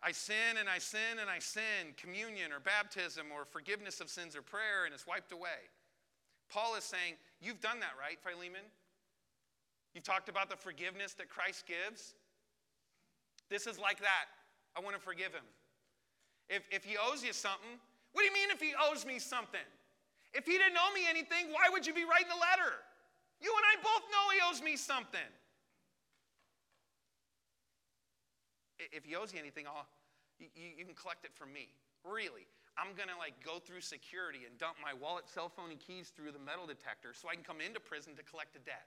I 0.03 0.13
sin 0.13 0.57
and 0.59 0.69
I 0.69 0.79
sin 0.79 1.19
and 1.21 1.29
I 1.29 1.39
sin, 1.39 1.93
communion 1.97 2.53
or 2.53 2.61
baptism 2.61 3.27
or 3.35 3.45
forgiveness 3.45 4.01
of 4.01 4.09
sins 4.09 4.35
or 4.35 4.43
prayer, 4.43 4.85
and 4.87 4.95
it's 4.95 5.07
wiped 5.07 5.33
away. 5.33 5.69
Paul 6.55 6.77
is 6.77 6.85
saying, 6.85 7.19
You've 7.43 7.61
done 7.61 7.81
that, 7.81 7.99
right, 7.99 8.17
Philemon? 8.23 8.63
You've 9.93 10.05
talked 10.05 10.29
about 10.29 10.49
the 10.49 10.57
forgiveness 10.57 11.13
that 11.15 11.29
Christ 11.29 11.67
gives. 11.67 12.15
This 13.51 13.67
is 13.67 13.79
like 13.79 13.99
that. 13.99 14.31
I 14.77 14.81
want 14.81 14.95
to 14.95 15.03
forgive 15.03 15.35
him. 15.35 15.45
If, 16.49 16.67
if 16.71 16.85
he 16.85 16.97
owes 16.97 17.23
you 17.23 17.33
something, 17.33 17.79
what 18.13 18.23
do 18.23 18.27
you 18.27 18.33
mean 18.33 18.51
if 18.51 18.61
he 18.61 18.73
owes 18.79 19.05
me 19.05 19.19
something? 19.19 19.67
If 20.33 20.47
he 20.47 20.53
didn't 20.53 20.79
owe 20.79 20.93
me 20.95 21.03
anything, 21.09 21.51
why 21.51 21.71
would 21.71 21.87
you 21.87 21.93
be 21.93 22.05
writing 22.05 22.31
a 22.31 22.39
letter? 22.39 22.73
You 23.41 23.53
and 23.55 23.67
I 23.67 23.83
both 23.83 24.05
know 24.11 24.25
he 24.33 24.41
owes 24.49 24.63
me 24.63 24.77
something. 24.77 25.31
If 28.79 29.05
he 29.05 29.15
owes 29.15 29.33
you 29.33 29.39
anything, 29.39 29.67
I'll, 29.67 29.87
you, 30.39 30.49
you 30.79 30.85
can 30.85 30.95
collect 30.95 31.25
it 31.25 31.31
from 31.35 31.53
me. 31.53 31.69
Really. 32.05 32.47
I'm 32.77 32.97
going 32.97 33.09
to 33.09 33.17
like 33.19 33.35
go 33.45 33.59
through 33.59 33.81
security 33.81 34.41
and 34.49 34.59
dump 34.59 34.77
my 34.83 34.93
wallet, 34.93 35.29
cell 35.29 35.49
phone, 35.49 35.71
and 35.71 35.79
keys 35.79 36.13
through 36.15 36.33
the 36.33 36.39
metal 36.39 36.67
detector 36.67 37.15
so 37.15 37.29
I 37.29 37.35
can 37.35 37.45
come 37.45 37.61
into 37.61 37.79
prison 37.79 38.15
to 38.17 38.23
collect 38.23 38.57
a 38.57 38.61
debt. 38.61 38.87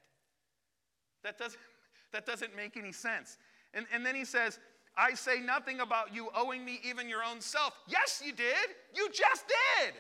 That 1.24 1.38
doesn't, 1.38 1.60
that 2.12 2.26
doesn't 2.26 2.56
make 2.56 2.76
any 2.76 2.92
sense. 2.92 3.38
And, 3.74 3.86
and 3.94 4.06
then 4.06 4.16
he 4.16 4.26
says, 4.26 4.60
I 4.98 5.14
say 5.14 5.40
nothing 5.40 5.80
about 5.80 6.14
you 6.14 6.30
owing 6.36 6.66
me 6.66 6.82
even 6.84 7.08
your 7.08 7.24
own 7.24 7.40
self. 7.40 7.78
Yes, 7.88 8.22
you 8.26 8.34
did. 8.34 8.76
You 8.96 9.10
just 9.14 9.46
did. 9.48 9.94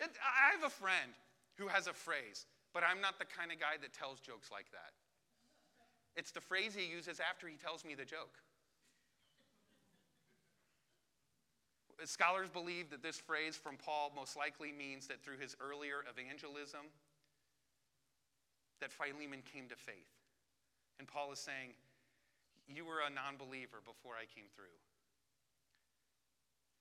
I 0.00 0.52
have 0.52 0.64
a 0.64 0.70
friend 0.70 1.12
who 1.56 1.66
has 1.68 1.86
a 1.86 1.92
phrase, 1.92 2.46
but 2.72 2.82
I'm 2.84 3.00
not 3.00 3.18
the 3.18 3.24
kind 3.24 3.50
of 3.50 3.58
guy 3.58 3.76
that 3.80 3.92
tells 3.92 4.20
jokes 4.20 4.50
like 4.50 4.66
that. 4.72 4.92
It's 6.16 6.30
the 6.30 6.40
phrase 6.40 6.74
he 6.74 6.86
uses 6.86 7.20
after 7.20 7.48
he 7.48 7.56
tells 7.56 7.84
me 7.84 7.94
the 7.94 8.04
joke. 8.04 8.38
Scholars 12.04 12.50
believe 12.50 12.90
that 12.90 13.02
this 13.02 13.18
phrase 13.18 13.56
from 13.56 13.76
Paul 13.76 14.12
most 14.14 14.36
likely 14.36 14.72
means 14.72 15.06
that 15.06 15.22
through 15.22 15.38
his 15.38 15.56
earlier 15.60 16.04
evangelism, 16.10 16.90
that 18.80 18.92
Philemon 18.92 19.42
came 19.46 19.68
to 19.68 19.76
faith. 19.76 20.12
And 20.98 21.08
Paul 21.08 21.32
is 21.32 21.38
saying, 21.38 21.74
You 22.68 22.84
were 22.84 23.00
a 23.06 23.10
non 23.10 23.36
believer 23.38 23.80
before 23.84 24.14
I 24.18 24.26
came 24.26 24.50
through. 24.54 24.76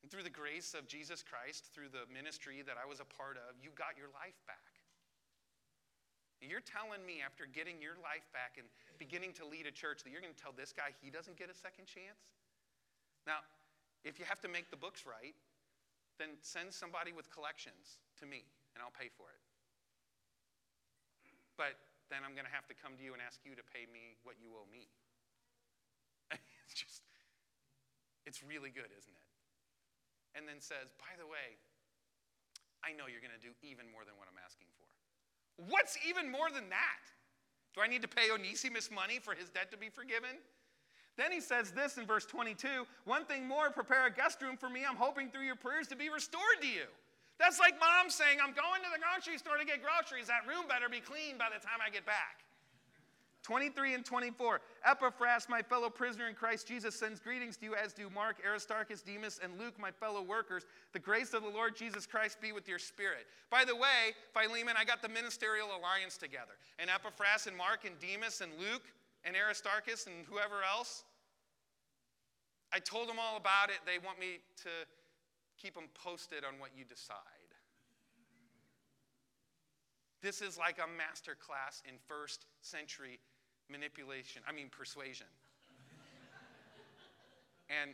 And 0.04 0.12
through 0.12 0.28
the 0.28 0.34
grace 0.34 0.76
of 0.76 0.84
Jesus 0.86 1.24
Christ, 1.24 1.72
through 1.72 1.88
the 1.88 2.04
ministry 2.12 2.60
that 2.68 2.76
I 2.76 2.84
was 2.84 3.00
a 3.00 3.08
part 3.08 3.40
of, 3.40 3.56
you 3.64 3.72
got 3.72 3.96
your 3.96 4.12
life 4.12 4.36
back. 4.44 4.84
You're 6.44 6.60
telling 6.60 7.00
me 7.08 7.24
after 7.24 7.48
getting 7.48 7.80
your 7.80 7.96
life 8.04 8.28
back 8.36 8.60
and 8.60 8.68
beginning 9.00 9.32
to 9.40 9.48
lead 9.48 9.64
a 9.64 9.72
church 9.72 10.04
that 10.04 10.12
you're 10.12 10.20
going 10.20 10.36
to 10.36 10.44
tell 10.44 10.52
this 10.52 10.76
guy 10.76 10.92
he 11.00 11.08
doesn't 11.08 11.40
get 11.40 11.48
a 11.48 11.56
second 11.56 11.88
chance? 11.88 12.20
Now, 13.24 13.48
if 14.04 14.20
you 14.20 14.26
have 14.28 14.40
to 14.44 14.52
make 14.52 14.70
the 14.70 14.80
books 14.80 15.08
right, 15.08 15.36
then 16.20 16.36
send 16.44 16.72
somebody 16.72 17.12
with 17.12 17.32
collections 17.32 17.98
to 18.20 18.26
me 18.28 18.46
and 18.76 18.84
I'll 18.84 18.94
pay 18.94 19.10
for 19.10 19.32
it. 19.32 19.42
But 21.58 21.80
then 22.12 22.22
I'm 22.26 22.38
going 22.38 22.50
to 22.50 22.54
have 22.54 22.68
to 22.70 22.78
come 22.78 22.98
to 23.00 23.04
you 23.04 23.16
and 23.16 23.22
ask 23.24 23.42
you 23.48 23.56
to 23.56 23.66
pay 23.66 23.88
me 23.90 24.18
what 24.26 24.38
you 24.42 24.54
owe 24.54 24.68
me. 24.70 24.90
it's 26.66 26.76
just, 26.76 27.02
it's 28.26 28.42
really 28.44 28.74
good, 28.74 28.90
isn't 28.90 29.18
it? 29.18 29.30
And 30.34 30.50
then 30.50 30.58
says, 30.60 30.90
by 30.98 31.14
the 31.18 31.30
way, 31.30 31.62
I 32.82 32.92
know 32.98 33.06
you're 33.08 33.24
going 33.24 33.34
to 33.34 33.42
do 33.42 33.54
even 33.64 33.88
more 33.88 34.04
than 34.04 34.18
what 34.18 34.28
I'm 34.28 34.42
asking 34.42 34.68
for. 34.76 34.90
What's 35.70 35.96
even 36.02 36.28
more 36.28 36.50
than 36.50 36.74
that? 36.74 37.02
Do 37.78 37.82
I 37.82 37.88
need 37.88 38.02
to 38.02 38.12
pay 38.12 38.30
Onesimus 38.34 38.90
money 38.90 39.22
for 39.22 39.34
his 39.34 39.50
debt 39.50 39.70
to 39.72 39.78
be 39.78 39.90
forgiven? 39.90 40.42
Then 41.18 41.32
he 41.32 41.42
says 41.42 41.72
this 41.72 41.98
in 41.98 42.06
verse 42.06 42.26
22 42.26 42.86
One 43.06 43.26
thing 43.26 43.48
more, 43.48 43.70
prepare 43.70 44.08
a 44.08 44.12
guest 44.12 44.42
room 44.42 44.58
for 44.58 44.70
me. 44.70 44.82
I'm 44.88 44.96
hoping 44.96 45.30
through 45.30 45.46
your 45.46 45.56
prayers 45.56 45.88
to 45.88 45.96
be 45.96 46.10
restored 46.10 46.62
to 46.62 46.68
you. 46.68 46.86
That's 47.40 47.60
like 47.60 47.80
mom 47.80 48.10
saying, 48.10 48.38
I'm 48.42 48.54
going 48.54 48.82
to 48.82 48.90
the 48.94 49.02
grocery 49.02 49.38
store 49.38 49.58
to 49.58 49.66
get 49.66 49.82
groceries. 49.82 50.28
That 50.28 50.48
room 50.48 50.66
better 50.68 50.90
be 50.90 51.00
clean 51.00 51.38
by 51.38 51.48
the 51.54 51.60
time 51.60 51.82
I 51.86 51.90
get 51.90 52.06
back. 52.06 52.44
23 53.44 53.94
and 53.94 54.06
24. 54.06 54.62
Epaphras, 54.86 55.48
my 55.50 55.62
fellow 55.62 55.90
prisoner 55.90 56.30
in 56.30 56.36
Christ 56.36 56.66
Jesus, 56.66 56.96
sends 56.96 57.20
greetings 57.20 57.58
to 57.58 57.66
you, 57.66 57.76
as 57.76 57.92
do 57.92 58.10
Mark, 58.10 58.38
Aristarchus, 58.46 59.02
Demas, 59.02 59.40
and 59.44 59.60
Luke, 59.60 59.78
my 59.78 59.92
fellow 59.92 60.22
workers. 60.22 60.66
The 60.94 61.00
grace 61.00 61.34
of 61.34 61.44
the 61.44 61.50
Lord 61.50 61.76
Jesus 61.76 62.06
Christ 62.06 62.40
be 62.40 62.54
with 62.54 62.70
your 62.70 62.80
spirit. 62.80 63.28
By 63.50 63.66
the 63.66 63.76
way, 63.76 64.16
Philemon, 64.34 64.76
I 64.78 64.86
got 64.86 65.02
the 65.02 65.10
ministerial 65.10 65.68
alliance 65.78 66.18
together. 66.18 66.54
And 66.80 66.90
Epaphras, 66.90 67.48
and 67.48 67.58
Mark, 67.58 67.84
and 67.86 68.00
Demas, 68.00 68.40
and 68.40 68.52
Luke, 68.58 68.84
and 69.26 69.36
Aristarchus, 69.36 70.08
and 70.08 70.26
whoever 70.30 70.64
else. 70.64 71.04
I 72.72 72.80
told 72.80 73.08
them 73.08 73.18
all 73.20 73.38
about 73.38 73.70
it. 73.70 73.78
They 73.86 74.04
want 74.04 74.20
me 74.20 74.40
to 74.64 74.70
keep 75.58 75.76
them 75.76 75.86
posted 75.94 76.44
on 76.44 76.60
what 76.60 76.72
you 76.76 76.84
decide. 76.84 77.18
This 80.22 80.42
is 80.42 80.58
like 80.58 80.80
a 80.80 80.88
master 80.88 81.36
class 81.36 81.84
in 81.88 81.96
first 82.08 82.46
century 82.62 83.20
manipulation, 83.70 84.42
I 84.48 84.54
mean, 84.54 84.70
persuasion. 84.72 85.28
and, 87.70 87.92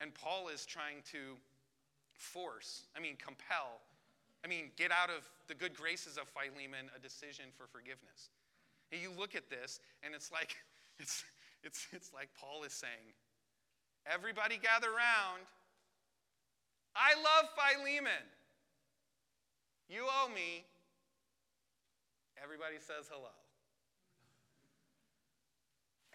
and 0.00 0.14
Paul 0.14 0.48
is 0.48 0.66
trying 0.66 1.00
to 1.12 1.36
force, 2.12 2.84
I 2.96 3.00
mean, 3.00 3.16
compel, 3.16 3.80
I 4.44 4.48
mean, 4.48 4.70
get 4.76 4.92
out 4.92 5.10
of 5.10 5.28
the 5.48 5.54
good 5.54 5.74
graces 5.74 6.18
of 6.18 6.28
Philemon 6.28 6.90
a 6.94 7.00
decision 7.00 7.46
for 7.56 7.66
forgiveness. 7.66 8.30
You 8.92 9.10
look 9.18 9.34
at 9.34 9.50
this, 9.50 9.80
and 10.02 10.14
it's 10.14 10.30
like, 10.30 10.56
it's, 10.98 11.24
it's, 11.62 11.86
it's 11.92 12.12
like 12.12 12.28
Paul 12.38 12.64
is 12.64 12.72
saying, 12.72 13.14
everybody 14.06 14.58
gather 14.58 14.88
around. 14.88 15.42
I 16.94 17.14
love 17.16 17.50
Philemon. 17.54 18.24
You 19.88 20.02
owe 20.04 20.28
me. 20.28 20.64
Everybody 22.42 22.76
says 22.78 23.08
hello. 23.10 23.30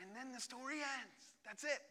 And 0.01 0.09
then 0.15 0.31
the 0.33 0.41
story 0.41 0.75
ends. 0.75 1.21
That's 1.45 1.63
it. 1.63 1.81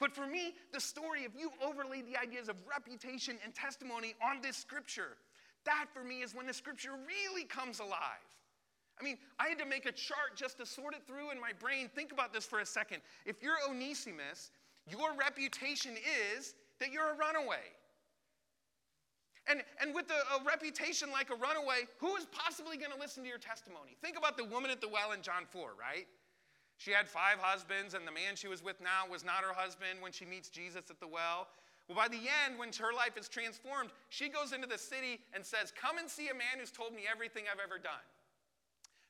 But 0.00 0.12
for 0.12 0.26
me, 0.26 0.54
the 0.72 0.80
story, 0.80 1.20
if 1.20 1.32
you 1.38 1.50
overlay 1.62 2.02
the 2.02 2.20
ideas 2.20 2.48
of 2.48 2.56
reputation 2.68 3.38
and 3.44 3.54
testimony 3.54 4.14
on 4.22 4.42
this 4.42 4.56
scripture, 4.56 5.16
that 5.64 5.86
for 5.92 6.04
me 6.04 6.22
is 6.22 6.34
when 6.34 6.46
the 6.46 6.54
scripture 6.54 6.92
really 7.06 7.44
comes 7.44 7.80
alive. 7.80 8.28
I 9.00 9.02
mean, 9.02 9.18
I 9.40 9.48
had 9.48 9.58
to 9.58 9.66
make 9.66 9.86
a 9.86 9.92
chart 9.92 10.36
just 10.36 10.58
to 10.58 10.66
sort 10.66 10.94
it 10.94 11.02
through 11.06 11.32
in 11.32 11.40
my 11.40 11.50
brain. 11.58 11.90
Think 11.94 12.12
about 12.12 12.32
this 12.32 12.46
for 12.46 12.60
a 12.60 12.66
second. 12.66 13.02
If 13.26 13.42
you're 13.42 13.56
Onesimus, 13.68 14.50
your 14.88 15.14
reputation 15.18 15.96
is 16.36 16.54
that 16.78 16.92
you're 16.92 17.10
a 17.10 17.16
runaway. 17.16 17.74
And, 19.46 19.62
and 19.80 19.94
with 19.94 20.06
a, 20.10 20.40
a 20.40 20.44
reputation 20.44 21.10
like 21.10 21.30
a 21.30 21.34
runaway, 21.34 21.84
who 21.98 22.16
is 22.16 22.26
possibly 22.32 22.76
going 22.76 22.92
to 22.92 22.98
listen 22.98 23.22
to 23.24 23.28
your 23.28 23.38
testimony? 23.38 23.96
Think 24.00 24.16
about 24.16 24.36
the 24.38 24.44
woman 24.44 24.70
at 24.70 24.80
the 24.80 24.88
well 24.88 25.12
in 25.12 25.22
John 25.22 25.44
4, 25.50 25.70
right? 25.78 26.06
She 26.78 26.90
had 26.90 27.08
five 27.08 27.38
husbands, 27.38 27.94
and 27.94 28.06
the 28.06 28.12
man 28.12 28.36
she 28.36 28.48
was 28.48 28.62
with 28.62 28.80
now 28.80 29.10
was 29.10 29.24
not 29.24 29.44
her 29.44 29.52
husband 29.52 30.00
when 30.00 30.12
she 30.12 30.24
meets 30.24 30.48
Jesus 30.48 30.90
at 30.90 30.98
the 30.98 31.06
well. 31.06 31.48
Well, 31.88 31.96
by 31.96 32.08
the 32.08 32.24
end, 32.44 32.58
when 32.58 32.72
her 32.80 32.94
life 32.96 33.18
is 33.18 33.28
transformed, 33.28 33.90
she 34.08 34.28
goes 34.28 34.52
into 34.52 34.66
the 34.66 34.78
city 34.78 35.20
and 35.34 35.44
says, 35.44 35.72
Come 35.76 35.98
and 35.98 36.08
see 36.08 36.28
a 36.28 36.34
man 36.34 36.56
who's 36.58 36.70
told 36.70 36.94
me 36.94 37.02
everything 37.10 37.44
I've 37.44 37.60
ever 37.60 37.78
done. 37.78 38.04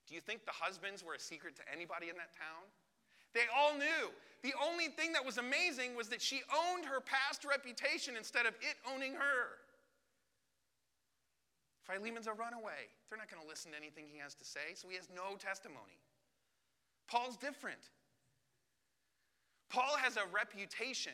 Do 0.09 0.15
you 0.15 0.21
think 0.21 0.45
the 0.45 0.53
husbands 0.53 1.05
were 1.05 1.15
a 1.15 1.21
secret 1.21 1.55
to 1.57 1.63
anybody 1.71 2.11
in 2.11 2.17
that 2.17 2.35
town? 2.35 2.67
They 3.33 3.47
all 3.55 3.75
knew. 3.79 4.11
The 4.43 4.53
only 4.63 4.89
thing 4.89 5.13
that 5.13 5.25
was 5.25 5.39
amazing 5.39 5.97
was 5.97 6.09
that 6.09 6.21
she 6.21 6.43
owned 6.53 6.85
her 6.85 7.01
past 7.01 7.45
reputation 7.45 8.17
instead 8.17 8.47
of 8.47 8.55
it 8.61 8.77
owning 8.93 9.15
her. 9.15 9.63
Philemon's 11.87 12.27
a 12.27 12.33
runaway. 12.33 12.91
They're 13.09 13.19
not 13.19 13.31
going 13.31 13.43
to 13.43 13.49
listen 13.49 13.73
to 13.73 13.77
anything 13.77 14.05
he 14.11 14.19
has 14.19 14.35
to 14.35 14.45
say, 14.45 14.75
so 14.75 14.89
he 14.89 14.97
has 14.97 15.09
no 15.15 15.37
testimony. 15.37 16.01
Paul's 17.09 17.37
different. 17.37 17.91
Paul 19.69 19.97
has 19.97 20.17
a 20.17 20.27
reputation 20.33 21.13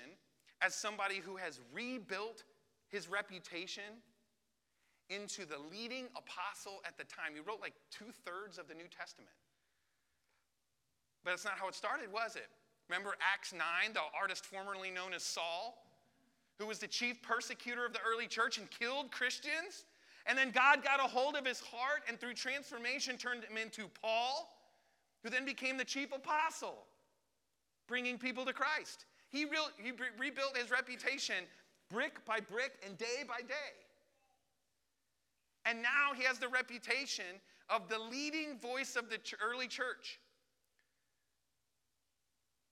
as 0.62 0.74
somebody 0.74 1.16
who 1.16 1.36
has 1.36 1.60
rebuilt 1.72 2.44
his 2.88 3.08
reputation 3.08 4.02
into 5.08 5.44
the 5.44 5.56
leading 5.70 6.06
apostle 6.16 6.80
at 6.86 6.96
the 6.96 7.04
time. 7.04 7.32
He 7.34 7.40
wrote 7.40 7.60
like 7.60 7.74
two 7.90 8.12
thirds 8.24 8.58
of 8.58 8.68
the 8.68 8.74
New 8.74 8.88
Testament. 8.96 9.30
But 11.24 11.30
that's 11.30 11.44
not 11.44 11.54
how 11.58 11.68
it 11.68 11.74
started, 11.74 12.12
was 12.12 12.36
it? 12.36 12.48
Remember 12.88 13.14
Acts 13.20 13.52
9, 13.52 13.62
the 13.92 14.00
artist 14.18 14.44
formerly 14.44 14.90
known 14.90 15.12
as 15.12 15.22
Saul, 15.22 15.84
who 16.58 16.66
was 16.66 16.78
the 16.78 16.88
chief 16.88 17.22
persecutor 17.22 17.86
of 17.86 17.92
the 17.92 18.00
early 18.06 18.26
church 18.26 18.58
and 18.58 18.70
killed 18.70 19.10
Christians? 19.10 19.84
And 20.26 20.36
then 20.36 20.50
God 20.50 20.82
got 20.84 21.00
a 21.00 21.08
hold 21.08 21.36
of 21.36 21.46
his 21.46 21.60
heart 21.60 22.02
and 22.08 22.18
through 22.20 22.34
transformation 22.34 23.16
turned 23.16 23.44
him 23.44 23.56
into 23.56 23.88
Paul, 24.02 24.56
who 25.22 25.30
then 25.30 25.44
became 25.44 25.76
the 25.76 25.84
chief 25.84 26.12
apostle, 26.12 26.84
bringing 27.86 28.18
people 28.18 28.44
to 28.44 28.52
Christ. 28.52 29.06
He, 29.30 29.44
re- 29.44 29.72
he 29.82 29.92
re- 29.92 30.08
rebuilt 30.18 30.56
his 30.56 30.70
reputation 30.70 31.44
brick 31.88 32.24
by 32.24 32.40
brick 32.40 32.72
and 32.86 32.96
day 32.98 33.24
by 33.26 33.40
day. 33.40 33.74
And 35.64 35.82
now 35.82 36.14
he 36.16 36.24
has 36.24 36.38
the 36.38 36.48
reputation 36.48 37.40
of 37.68 37.88
the 37.88 37.98
leading 37.98 38.58
voice 38.58 38.96
of 38.96 39.10
the 39.10 39.18
ch- 39.18 39.34
early 39.42 39.66
church. 39.66 40.18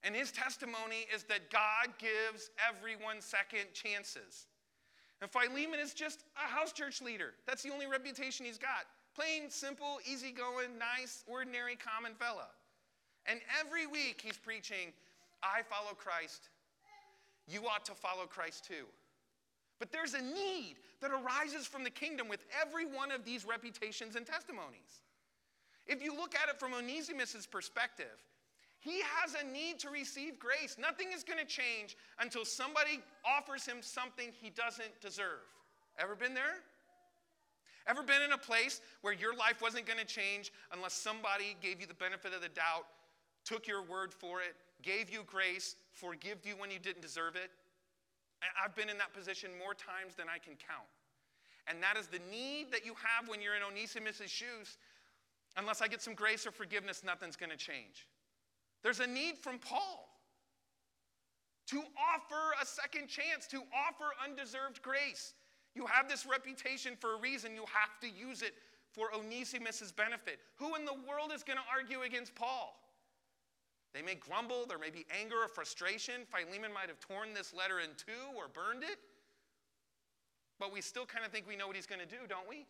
And 0.03 0.15
his 0.15 0.31
testimony 0.31 1.05
is 1.13 1.23
that 1.23 1.51
God 1.51 1.93
gives 1.97 2.49
everyone 2.67 3.21
second 3.21 3.73
chances. 3.73 4.47
And 5.21 5.29
Philemon 5.29 5.79
is 5.79 5.93
just 5.93 6.23
a 6.37 6.47
house 6.47 6.71
church 6.71 7.01
leader. 7.01 7.33
That's 7.45 7.63
the 7.63 7.71
only 7.71 7.87
reputation 7.87 8.45
he's 8.45 8.57
got. 8.57 8.87
Plain, 9.13 9.49
simple, 9.49 9.99
easygoing, 10.09 10.77
nice, 10.79 11.23
ordinary, 11.27 11.75
common 11.75 12.13
fella. 12.13 12.47
And 13.25 13.41
every 13.59 13.85
week 13.85 14.21
he's 14.23 14.37
preaching, 14.37 14.93
I 15.43 15.61
follow 15.63 15.93
Christ. 15.95 16.49
You 17.47 17.61
ought 17.67 17.85
to 17.85 17.93
follow 17.93 18.25
Christ 18.25 18.65
too. 18.65 18.85
But 19.79 19.91
there's 19.91 20.13
a 20.13 20.21
need 20.21 20.75
that 21.01 21.11
arises 21.11 21.65
from 21.65 21.83
the 21.83 21.89
kingdom 21.89 22.27
with 22.27 22.43
every 22.61 22.85
one 22.85 23.11
of 23.11 23.23
these 23.23 23.45
reputations 23.45 24.15
and 24.15 24.25
testimonies. 24.25 25.01
If 25.87 26.03
you 26.03 26.15
look 26.15 26.35
at 26.35 26.49
it 26.49 26.59
from 26.59 26.73
Onesimus' 26.73 27.47
perspective, 27.47 28.23
he 28.81 29.01
has 29.01 29.35
a 29.41 29.45
need 29.45 29.79
to 29.79 29.89
receive 29.89 30.37
grace. 30.37 30.77
Nothing 30.79 31.07
is 31.13 31.23
going 31.23 31.39
to 31.39 31.45
change 31.45 31.97
until 32.19 32.45
somebody 32.45 33.01
offers 33.25 33.65
him 33.65 33.77
something 33.81 34.31
he 34.41 34.49
doesn't 34.49 35.01
deserve. 35.01 35.47
Ever 35.97 36.15
been 36.15 36.33
there? 36.33 36.63
Ever 37.87 38.03
been 38.03 38.21
in 38.21 38.33
a 38.33 38.37
place 38.37 38.81
where 39.01 39.13
your 39.13 39.35
life 39.35 39.61
wasn't 39.61 39.85
going 39.85 39.99
to 39.99 40.05
change 40.05 40.51
unless 40.71 40.93
somebody 40.93 41.57
gave 41.61 41.81
you 41.81 41.87
the 41.87 41.93
benefit 41.93 42.33
of 42.33 42.41
the 42.41 42.49
doubt, 42.49 42.85
took 43.45 43.67
your 43.67 43.81
word 43.81 44.13
for 44.13 44.41
it, 44.41 44.55
gave 44.81 45.09
you 45.09 45.23
grace, 45.25 45.75
forgave 45.91 46.45
you 46.45 46.55
when 46.57 46.71
you 46.71 46.79
didn't 46.79 47.01
deserve 47.01 47.35
it? 47.35 47.51
I've 48.63 48.75
been 48.75 48.89
in 48.89 48.97
that 48.97 49.13
position 49.13 49.51
more 49.59 49.73
times 49.73 50.15
than 50.15 50.27
I 50.27 50.37
can 50.37 50.53
count. 50.55 50.87
And 51.67 51.83
that 51.83 51.97
is 51.97 52.07
the 52.07 52.19
need 52.31 52.71
that 52.71 52.85
you 52.85 52.93
have 52.95 53.27
when 53.27 53.41
you're 53.41 53.55
in 53.55 53.63
Onesimus' 53.63 54.29
shoes. 54.29 54.77
Unless 55.57 55.81
I 55.81 55.87
get 55.87 56.01
some 56.01 56.13
grace 56.13 56.47
or 56.47 56.51
forgiveness, 56.51 57.03
nothing's 57.03 57.35
going 57.35 57.51
to 57.51 57.57
change. 57.57 58.07
There's 58.81 59.01
a 59.01 59.07
need 59.07 59.37
from 59.37 59.59
Paul 59.59 60.07
to 61.67 61.77
offer 61.77 62.55
a 62.61 62.65
second 62.65 63.07
chance, 63.07 63.45
to 63.47 63.57
offer 63.57 64.05
undeserved 64.23 64.81
grace. 64.81 65.33
You 65.75 65.85
have 65.85 66.09
this 66.09 66.25
reputation 66.25 66.95
for 66.99 67.15
a 67.15 67.19
reason, 67.19 67.53
you 67.53 67.65
have 67.67 67.99
to 68.01 68.09
use 68.09 68.41
it 68.41 68.53
for 68.91 69.13
Onesimus' 69.13 69.91
benefit. 69.91 70.39
Who 70.55 70.75
in 70.75 70.85
the 70.85 70.95
world 71.07 71.31
is 71.33 71.43
going 71.43 71.57
to 71.57 71.63
argue 71.71 72.01
against 72.01 72.33
Paul? 72.33 72.73
They 73.93 74.01
may 74.01 74.15
grumble, 74.15 74.65
there 74.67 74.77
may 74.77 74.91
be 74.91 75.05
anger 75.19 75.43
or 75.43 75.47
frustration. 75.47 76.21
Philemon 76.29 76.71
might 76.73 76.89
have 76.89 76.99
torn 76.99 77.33
this 77.33 77.53
letter 77.53 77.79
in 77.79 77.89
two 77.97 78.37
or 78.37 78.47
burned 78.47 78.83
it. 78.83 78.99
But 80.59 80.73
we 80.73 80.81
still 80.81 81.05
kind 81.05 81.25
of 81.25 81.31
think 81.31 81.47
we 81.47 81.55
know 81.55 81.67
what 81.67 81.75
he's 81.75 81.87
going 81.87 82.01
to 82.01 82.09
do, 82.09 82.27
don't 82.27 82.47
we? 82.47 82.67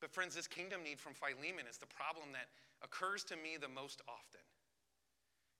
But, 0.00 0.12
friends, 0.12 0.36
this 0.36 0.46
kingdom 0.46 0.84
need 0.84 1.00
from 1.00 1.14
Philemon 1.14 1.66
is 1.68 1.78
the 1.78 1.90
problem 1.90 2.30
that 2.36 2.46
occurs 2.84 3.24
to 3.24 3.34
me 3.34 3.56
the 3.58 3.68
most 3.68 4.02
often. 4.06 4.44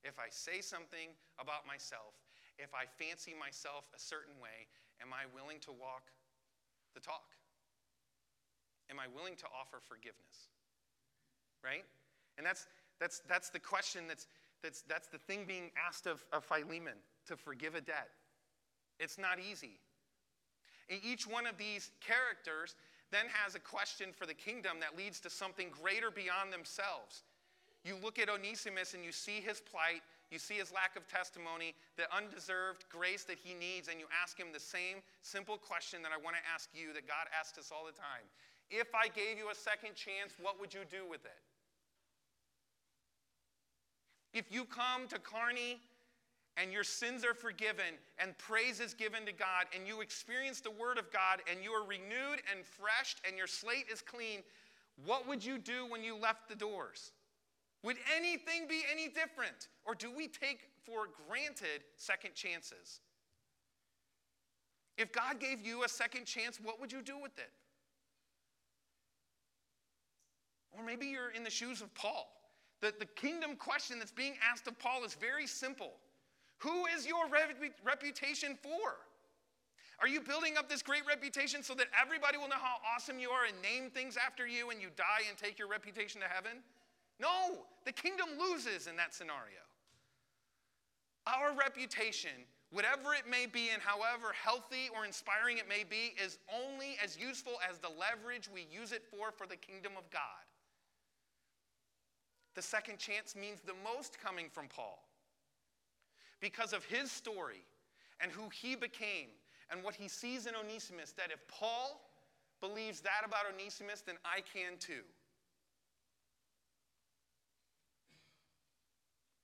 If 0.04 0.20
I 0.20 0.28
say 0.30 0.60
something 0.60 1.10
about 1.40 1.66
myself, 1.66 2.14
if 2.58 2.70
I 2.70 2.84
fancy 2.86 3.34
myself 3.34 3.88
a 3.96 3.98
certain 3.98 4.36
way, 4.38 4.68
am 5.02 5.10
I 5.10 5.26
willing 5.34 5.58
to 5.66 5.72
walk 5.72 6.12
the 6.94 7.00
talk? 7.00 7.34
Am 8.86 9.00
I 9.00 9.08
willing 9.08 9.34
to 9.36 9.48
offer 9.50 9.82
forgiveness? 9.82 10.52
Right? 11.64 11.82
And 12.38 12.46
that's, 12.46 12.66
that's, 13.00 13.22
that's 13.28 13.50
the 13.50 13.58
question 13.58 14.04
that's, 14.08 14.26
that's, 14.62 14.82
that's 14.82 15.08
the 15.08 15.18
thing 15.18 15.44
being 15.46 15.70
asked 15.86 16.06
of, 16.06 16.24
of 16.32 16.44
Philemon 16.44 16.98
to 17.26 17.36
forgive 17.36 17.74
a 17.74 17.80
debt. 17.80 18.08
It's 18.98 19.18
not 19.18 19.38
easy. 19.38 19.78
And 20.88 21.00
each 21.04 21.26
one 21.26 21.46
of 21.46 21.58
these 21.58 21.90
characters 22.00 22.74
then 23.10 23.26
has 23.32 23.54
a 23.54 23.60
question 23.60 24.10
for 24.12 24.26
the 24.26 24.34
kingdom 24.34 24.78
that 24.80 24.96
leads 24.96 25.20
to 25.20 25.30
something 25.30 25.68
greater 25.70 26.10
beyond 26.10 26.52
themselves. 26.52 27.22
You 27.84 27.94
look 28.02 28.18
at 28.18 28.28
Onesimus 28.28 28.94
and 28.94 29.04
you 29.04 29.12
see 29.12 29.38
his 29.38 29.60
plight, 29.60 30.02
you 30.30 30.38
see 30.38 30.54
his 30.54 30.72
lack 30.72 30.96
of 30.96 31.06
testimony, 31.06 31.74
the 31.96 32.10
undeserved 32.10 32.84
grace 32.90 33.22
that 33.24 33.38
he 33.38 33.54
needs, 33.54 33.86
and 33.86 34.00
you 34.00 34.06
ask 34.10 34.38
him 34.38 34.50
the 34.52 34.58
same 34.58 34.98
simple 35.22 35.56
question 35.56 36.02
that 36.02 36.10
I 36.10 36.18
want 36.18 36.34
to 36.34 36.42
ask 36.52 36.70
you 36.74 36.92
that 36.94 37.06
God 37.06 37.30
asks 37.30 37.58
us 37.58 37.70
all 37.70 37.86
the 37.86 37.94
time. 37.94 38.26
If 38.70 38.90
I 38.90 39.06
gave 39.06 39.38
you 39.38 39.50
a 39.50 39.54
second 39.54 39.94
chance, 39.94 40.34
what 40.42 40.58
would 40.58 40.74
you 40.74 40.82
do 40.90 41.06
with 41.06 41.22
it? 41.22 41.38
If 44.36 44.52
you 44.52 44.66
come 44.66 45.08
to 45.08 45.18
Kearney 45.18 45.80
and 46.58 46.70
your 46.70 46.84
sins 46.84 47.24
are 47.24 47.32
forgiven 47.32 47.96
and 48.18 48.36
praise 48.36 48.80
is 48.80 48.92
given 48.92 49.24
to 49.24 49.32
God 49.32 49.64
and 49.74 49.88
you 49.88 50.02
experience 50.02 50.60
the 50.60 50.70
Word 50.70 50.98
of 50.98 51.10
God 51.10 51.40
and 51.50 51.64
you 51.64 51.70
are 51.70 51.86
renewed 51.86 52.42
and 52.54 52.62
freshed 52.62 53.22
and 53.26 53.38
your 53.38 53.46
slate 53.46 53.86
is 53.90 54.02
clean, 54.02 54.42
what 55.06 55.26
would 55.26 55.42
you 55.42 55.56
do 55.56 55.86
when 55.88 56.04
you 56.04 56.14
left 56.14 56.50
the 56.50 56.54
doors? 56.54 57.12
Would 57.82 57.96
anything 58.14 58.68
be 58.68 58.82
any 58.92 59.08
different? 59.08 59.68
Or 59.86 59.94
do 59.94 60.14
we 60.14 60.28
take 60.28 60.68
for 60.84 61.08
granted 61.26 61.84
second 61.96 62.34
chances? 62.34 63.00
If 64.98 65.12
God 65.12 65.40
gave 65.40 65.64
you 65.64 65.84
a 65.84 65.88
second 65.88 66.26
chance, 66.26 66.60
what 66.62 66.78
would 66.78 66.92
you 66.92 67.00
do 67.00 67.18
with 67.18 67.38
it? 67.38 67.52
Or 70.76 70.84
maybe 70.84 71.06
you're 71.06 71.30
in 71.30 71.42
the 71.42 71.48
shoes 71.48 71.80
of 71.80 71.94
Paul. 71.94 72.35
The, 72.80 72.92
the 72.98 73.06
kingdom 73.06 73.56
question 73.56 73.98
that's 73.98 74.12
being 74.12 74.34
asked 74.48 74.66
of 74.66 74.78
Paul 74.78 75.04
is 75.04 75.14
very 75.14 75.46
simple 75.46 75.92
who 76.58 76.86
is 76.86 77.06
your 77.06 77.26
reputation 77.84 78.56
for? 78.62 78.96
Are 80.00 80.08
you 80.08 80.20
building 80.20 80.56
up 80.56 80.68
this 80.68 80.82
great 80.82 81.06
reputation 81.06 81.62
so 81.62 81.74
that 81.74 81.86
everybody 81.98 82.36
will 82.36 82.48
know 82.48 82.60
how 82.60 82.76
awesome 82.94 83.18
you 83.18 83.30
are 83.30 83.44
and 83.44 83.54
name 83.62 83.90
things 83.90 84.16
after 84.16 84.46
you 84.46 84.70
and 84.70 84.80
you 84.80 84.88
die 84.96 85.24
and 85.28 85.38
take 85.38 85.58
your 85.58 85.68
reputation 85.68 86.20
to 86.20 86.28
heaven? 86.28 86.62
No, 87.18 87.64
the 87.84 87.92
kingdom 87.92 88.26
loses 88.38 88.86
in 88.86 88.96
that 88.96 89.14
scenario. 89.14 89.64
Our 91.26 91.56
reputation, 91.56 92.44
whatever 92.70 93.14
it 93.14 93.28
may 93.28 93.46
be 93.46 93.70
and 93.72 93.80
however 93.80 94.32
healthy 94.32 94.90
or 94.94 95.06
inspiring 95.06 95.56
it 95.56 95.68
may 95.68 95.82
be, 95.82 96.14
is 96.22 96.38
only 96.52 96.96
as 97.02 97.18
useful 97.18 97.54
as 97.68 97.78
the 97.78 97.88
leverage 97.88 98.48
we 98.52 98.66
use 98.70 98.92
it 98.92 99.02
for 99.10 99.32
for 99.32 99.46
the 99.46 99.56
kingdom 99.56 99.92
of 99.96 100.08
God. 100.10 100.44
The 102.56 102.62
second 102.62 102.98
chance 102.98 103.36
means 103.36 103.60
the 103.60 103.74
most 103.84 104.18
coming 104.18 104.48
from 104.50 104.66
Paul 104.66 104.98
because 106.40 106.72
of 106.72 106.84
his 106.84 107.12
story 107.12 107.66
and 108.18 108.32
who 108.32 108.48
he 108.48 108.74
became 108.74 109.28
and 109.70 109.84
what 109.84 109.94
he 109.94 110.08
sees 110.08 110.46
in 110.46 110.54
Onesimus 110.56 111.12
that 111.12 111.30
if 111.30 111.46
Paul 111.48 112.00
believes 112.62 113.00
that 113.02 113.26
about 113.26 113.42
Onesimus, 113.52 114.00
then 114.00 114.16
I 114.24 114.40
can 114.40 114.78
too. 114.78 115.04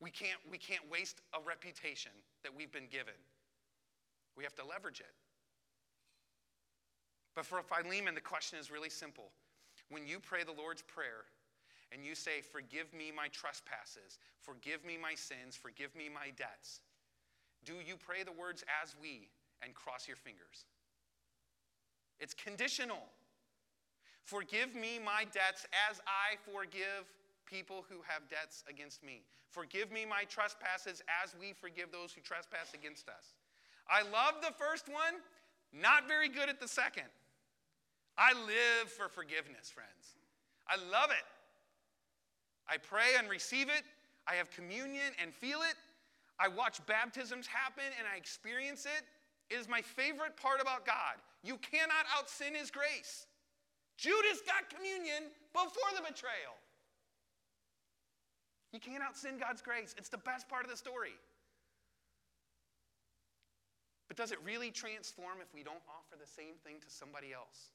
We 0.00 0.10
can't, 0.10 0.40
we 0.50 0.56
can't 0.56 0.90
waste 0.90 1.20
a 1.34 1.46
reputation 1.46 2.12
that 2.42 2.56
we've 2.56 2.72
been 2.72 2.88
given. 2.90 3.14
We 4.38 4.42
have 4.42 4.54
to 4.54 4.64
leverage 4.64 5.00
it. 5.00 5.14
But 7.36 7.44
for 7.44 7.62
Philemon, 7.62 8.14
the 8.14 8.22
question 8.22 8.58
is 8.58 8.70
really 8.70 8.90
simple. 8.90 9.30
When 9.90 10.06
you 10.06 10.18
pray 10.18 10.44
the 10.44 10.52
Lord's 10.52 10.82
Prayer, 10.82 11.24
and 11.92 12.04
you 12.04 12.14
say, 12.14 12.40
Forgive 12.40 12.92
me 12.92 13.12
my 13.14 13.28
trespasses, 13.28 14.18
forgive 14.40 14.84
me 14.84 14.96
my 15.00 15.14
sins, 15.14 15.56
forgive 15.56 15.94
me 15.94 16.08
my 16.08 16.30
debts, 16.36 16.80
do 17.64 17.74
you 17.86 17.96
pray 17.96 18.22
the 18.24 18.32
words 18.32 18.64
as 18.82 18.94
we 19.00 19.28
and 19.62 19.74
cross 19.74 20.08
your 20.08 20.16
fingers? 20.16 20.66
It's 22.18 22.34
conditional. 22.34 23.04
Forgive 24.24 24.74
me 24.74 24.98
my 25.04 25.24
debts 25.24 25.66
as 25.90 26.00
I 26.06 26.38
forgive 26.50 27.10
people 27.46 27.84
who 27.88 27.96
have 28.06 28.28
debts 28.28 28.64
against 28.68 29.02
me. 29.02 29.22
Forgive 29.50 29.90
me 29.92 30.06
my 30.06 30.24
trespasses 30.24 31.02
as 31.22 31.34
we 31.38 31.52
forgive 31.52 31.92
those 31.92 32.12
who 32.12 32.20
trespass 32.20 32.72
against 32.74 33.08
us. 33.08 33.34
I 33.88 34.02
love 34.02 34.40
the 34.40 34.54
first 34.56 34.88
one, 34.88 35.20
not 35.72 36.08
very 36.08 36.28
good 36.28 36.48
at 36.48 36.60
the 36.60 36.68
second. 36.68 37.10
I 38.16 38.32
live 38.32 38.90
for 38.90 39.08
forgiveness, 39.08 39.70
friends. 39.70 40.16
I 40.68 40.76
love 40.90 41.10
it. 41.10 41.26
I 42.68 42.76
pray 42.78 43.18
and 43.18 43.28
receive 43.28 43.68
it. 43.68 43.84
I 44.26 44.34
have 44.34 44.50
communion 44.50 45.12
and 45.20 45.34
feel 45.34 45.60
it. 45.62 45.76
I 46.38 46.48
watch 46.48 46.84
baptisms 46.86 47.46
happen 47.46 47.84
and 47.98 48.06
I 48.12 48.16
experience 48.16 48.86
it. 48.86 49.04
It 49.52 49.58
is 49.58 49.68
my 49.68 49.82
favorite 49.82 50.36
part 50.36 50.60
about 50.60 50.86
God. 50.86 51.20
You 51.42 51.58
cannot 51.58 52.06
out 52.16 52.30
sin 52.30 52.54
His 52.54 52.70
grace. 52.70 53.26
Judas 53.98 54.40
got 54.46 54.70
communion 54.70 55.30
before 55.52 55.90
the 55.94 56.02
betrayal. 56.02 56.56
You 58.72 58.80
can't 58.80 59.02
out 59.02 59.16
sin 59.16 59.36
God's 59.38 59.60
grace. 59.60 59.94
It's 59.98 60.08
the 60.08 60.18
best 60.18 60.48
part 60.48 60.64
of 60.64 60.70
the 60.70 60.76
story. 60.76 61.12
But 64.08 64.16
does 64.16 64.32
it 64.32 64.38
really 64.44 64.70
transform 64.70 65.38
if 65.40 65.52
we 65.54 65.62
don't 65.62 65.82
offer 65.88 66.16
the 66.20 66.26
same 66.26 66.54
thing 66.64 66.76
to 66.80 66.90
somebody 66.90 67.32
else 67.32 67.72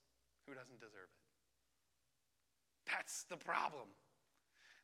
who 0.47 0.53
doesn't 0.53 0.79
deserve 0.79 1.09
it? 1.09 2.91
That's 2.91 3.23
the 3.23 3.37
problem. 3.37 3.87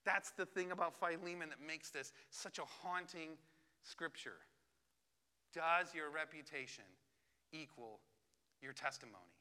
That's 0.05 0.31
the 0.31 0.45
thing 0.45 0.71
about 0.71 0.99
Philemon 0.99 1.49
that 1.49 1.65
makes 1.65 1.89
this 1.89 2.11
such 2.29 2.59
a 2.59 2.65
haunting 2.65 3.37
scripture. 3.83 4.43
Does 5.53 5.93
your 5.93 6.09
reputation 6.09 6.83
equal 7.51 7.99
your 8.61 8.73
testimony? 8.73 9.37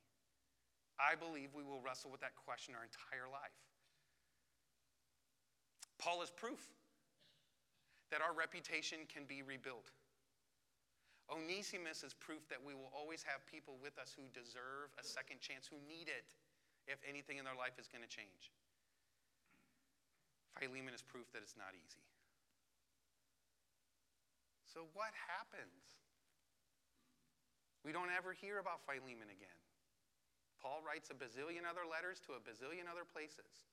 I 1.01 1.17
believe 1.17 1.51
we 1.57 1.65
will 1.65 1.81
wrestle 1.81 2.11
with 2.11 2.21
that 2.21 2.37
question 2.37 2.75
our 2.77 2.85
entire 2.85 3.27
life. 3.27 3.57
Paul 5.99 6.23
is 6.23 6.31
proof 6.31 6.61
that 8.11 8.21
our 8.21 8.35
reputation 8.35 9.09
can 9.09 9.25
be 9.25 9.43
rebuilt. 9.43 9.91
Onesimus 11.31 12.05
is 12.05 12.13
proof 12.13 12.45
that 12.51 12.61
we 12.61 12.75
will 12.75 12.93
always 12.93 13.25
have 13.25 13.41
people 13.49 13.79
with 13.81 13.97
us 13.97 14.13
who 14.13 14.27
deserve 14.37 14.93
a 15.01 15.05
second 15.07 15.41
chance, 15.41 15.65
who 15.65 15.81
need 15.89 16.13
it 16.13 16.37
if 16.87 16.99
anything 17.09 17.39
in 17.39 17.45
their 17.47 17.57
life 17.57 17.79
is 17.81 17.89
going 17.89 18.05
to 18.05 18.11
change. 18.11 18.53
Philemon 20.59 20.95
is 20.95 21.03
proof 21.03 21.31
that 21.33 21.41
it's 21.41 21.57
not 21.57 21.73
easy. 21.73 22.05
So, 24.69 24.89
what 24.97 25.13
happens? 25.13 26.01
We 27.85 27.91
don't 27.91 28.15
ever 28.15 28.33
hear 28.33 28.63
about 28.63 28.81
Philemon 28.87 29.29
again. 29.29 29.59
Paul 30.63 30.81
writes 30.87 31.11
a 31.11 31.19
bazillion 31.19 31.67
other 31.67 31.83
letters 31.83 32.23
to 32.31 32.39
a 32.39 32.41
bazillion 32.41 32.87
other 32.87 33.03
places. 33.03 33.67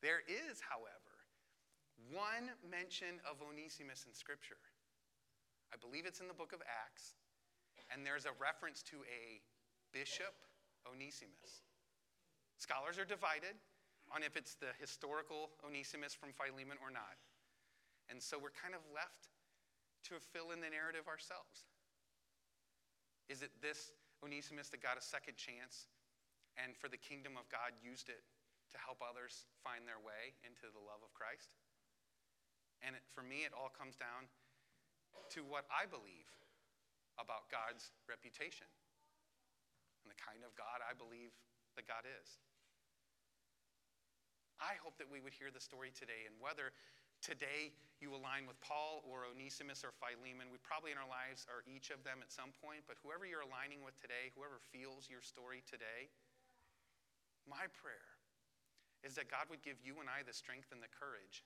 There 0.00 0.24
is, 0.24 0.64
however, 0.64 1.14
one 2.08 2.56
mention 2.64 3.20
of 3.28 3.44
Onesimus 3.44 4.08
in 4.08 4.12
Scripture. 4.16 4.60
I 5.72 5.76
believe 5.76 6.08
it's 6.08 6.24
in 6.24 6.28
the 6.28 6.36
book 6.36 6.56
of 6.56 6.64
Acts, 6.64 7.14
and 7.92 8.00
there's 8.04 8.24
a 8.24 8.34
reference 8.40 8.82
to 8.88 9.04
a 9.04 9.44
bishop 9.92 10.34
Onesimus. 10.88 11.64
Scholars 12.56 12.98
are 12.98 13.04
divided 13.04 13.60
on 14.14 14.22
if 14.22 14.38
it's 14.38 14.54
the 14.54 14.70
historical 14.78 15.50
Onesimus 15.66 16.14
from 16.14 16.30
Philemon 16.30 16.78
or 16.78 16.94
not. 16.94 17.18
And 18.06 18.22
so 18.22 18.38
we're 18.38 18.54
kind 18.54 18.78
of 18.78 18.80
left 18.94 19.34
to 20.06 20.22
fill 20.30 20.54
in 20.54 20.62
the 20.62 20.70
narrative 20.70 21.10
ourselves. 21.10 21.66
Is 23.26 23.42
it 23.42 23.50
this 23.58 23.90
Onesimus 24.22 24.70
that 24.70 24.78
got 24.78 24.94
a 24.94 25.02
second 25.02 25.34
chance 25.34 25.90
and 26.54 26.78
for 26.78 26.86
the 26.86 27.00
kingdom 27.00 27.34
of 27.34 27.50
God 27.50 27.74
used 27.82 28.06
it 28.06 28.22
to 28.70 28.78
help 28.78 29.02
others 29.02 29.50
find 29.66 29.82
their 29.88 29.98
way 29.98 30.36
into 30.46 30.70
the 30.70 30.78
love 30.78 31.02
of 31.02 31.10
Christ? 31.16 31.58
And 32.84 32.94
it, 32.94 33.02
for 33.10 33.24
me, 33.24 33.42
it 33.42 33.50
all 33.50 33.72
comes 33.72 33.98
down 33.98 34.30
to 35.34 35.40
what 35.42 35.66
I 35.72 35.88
believe 35.88 36.28
about 37.16 37.48
God's 37.48 37.90
reputation 38.06 38.68
and 40.04 40.12
the 40.12 40.20
kind 40.20 40.44
of 40.44 40.52
God 40.54 40.84
I 40.84 40.92
believe 40.92 41.32
that 41.80 41.88
God 41.88 42.04
is. 42.04 42.38
I 44.62 44.78
hope 44.82 44.96
that 45.02 45.10
we 45.10 45.18
would 45.18 45.34
hear 45.34 45.50
the 45.50 45.62
story 45.62 45.90
today, 45.90 46.26
and 46.26 46.34
whether 46.38 46.70
today 47.24 47.74
you 47.98 48.12
align 48.12 48.44
with 48.44 48.58
Paul 48.60 49.02
or 49.08 49.24
Onesimus 49.24 49.82
or 49.82 49.94
Philemon, 49.96 50.52
we 50.52 50.60
probably 50.60 50.92
in 50.92 50.98
our 51.00 51.08
lives 51.08 51.48
are 51.48 51.64
each 51.64 51.88
of 51.88 52.04
them 52.04 52.20
at 52.20 52.30
some 52.30 52.52
point, 52.60 52.84
but 52.86 53.00
whoever 53.00 53.24
you're 53.24 53.44
aligning 53.44 53.80
with 53.80 53.96
today, 53.96 54.30
whoever 54.36 54.60
feels 54.72 55.08
your 55.08 55.24
story 55.24 55.64
today, 55.64 56.12
my 57.48 57.68
prayer 57.76 58.14
is 59.04 59.16
that 59.20 59.28
God 59.28 59.48
would 59.52 59.60
give 59.60 59.76
you 59.84 60.00
and 60.00 60.08
I 60.08 60.24
the 60.24 60.32
strength 60.32 60.72
and 60.72 60.80
the 60.80 60.88
courage 60.88 61.44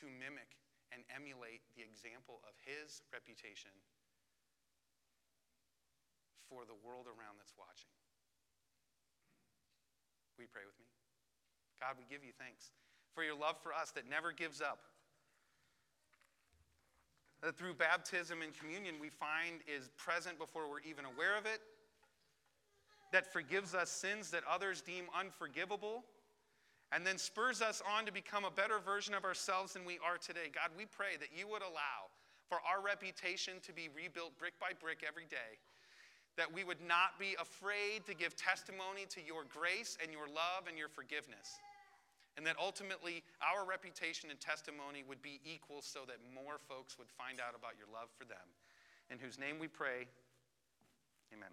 to 0.00 0.08
mimic 0.08 0.60
and 0.92 1.04
emulate 1.08 1.64
the 1.76 1.84
example 1.84 2.44
of 2.44 2.56
his 2.64 3.00
reputation 3.12 3.72
for 6.48 6.64
the 6.64 6.76
world 6.80 7.08
around 7.08 7.36
that's 7.36 7.56
watching. 7.56 7.92
Will 10.36 10.48
you 10.48 10.52
pray 10.52 10.64
with 10.64 10.76
me? 10.80 10.88
God, 11.80 11.94
we 11.96 12.04
give 12.10 12.24
you 12.24 12.32
thanks 12.38 12.70
for 13.14 13.22
your 13.22 13.34
love 13.34 13.56
for 13.62 13.72
us 13.72 13.90
that 13.92 14.08
never 14.08 14.32
gives 14.32 14.60
up. 14.60 14.80
That 17.42 17.56
through 17.56 17.74
baptism 17.74 18.42
and 18.42 18.52
communion 18.52 18.96
we 19.00 19.10
find 19.10 19.62
is 19.66 19.90
present 19.96 20.38
before 20.38 20.68
we're 20.68 20.82
even 20.88 21.04
aware 21.04 21.38
of 21.38 21.46
it, 21.46 21.60
that 23.12 23.32
forgives 23.32 23.74
us 23.74 23.90
sins 23.90 24.30
that 24.30 24.42
others 24.50 24.82
deem 24.82 25.04
unforgivable, 25.18 26.04
and 26.90 27.06
then 27.06 27.16
spurs 27.16 27.62
us 27.62 27.80
on 27.96 28.04
to 28.06 28.12
become 28.12 28.44
a 28.44 28.50
better 28.50 28.80
version 28.80 29.14
of 29.14 29.24
ourselves 29.24 29.74
than 29.74 29.84
we 29.84 29.98
are 30.04 30.18
today. 30.18 30.50
God, 30.52 30.70
we 30.76 30.84
pray 30.84 31.16
that 31.20 31.28
you 31.36 31.46
would 31.46 31.62
allow 31.62 32.10
for 32.48 32.58
our 32.66 32.82
reputation 32.82 33.54
to 33.62 33.72
be 33.72 33.88
rebuilt 33.94 34.36
brick 34.38 34.54
by 34.58 34.72
brick 34.80 35.04
every 35.06 35.26
day 35.26 35.60
that 36.38 36.54
we 36.54 36.62
would 36.62 36.80
not 36.86 37.18
be 37.18 37.34
afraid 37.42 38.06
to 38.06 38.14
give 38.14 38.36
testimony 38.36 39.04
to 39.10 39.20
your 39.26 39.42
grace 39.52 39.98
and 40.00 40.12
your 40.12 40.28
love 40.28 40.70
and 40.70 40.78
your 40.78 40.88
forgiveness. 40.88 41.58
And 42.38 42.46
that 42.46 42.54
ultimately 42.54 43.24
our 43.42 43.66
reputation 43.66 44.30
and 44.30 44.38
testimony 44.38 45.02
would 45.02 45.20
be 45.20 45.42
equal 45.42 45.82
so 45.82 46.06
that 46.06 46.22
more 46.30 46.62
folks 46.70 46.96
would 46.96 47.10
find 47.10 47.42
out 47.42 47.58
about 47.58 47.74
your 47.74 47.90
love 47.90 48.14
for 48.14 48.24
them. 48.24 48.46
In 49.10 49.18
whose 49.18 49.42
name 49.42 49.58
we 49.58 49.66
pray, 49.66 50.06
amen. 51.34 51.50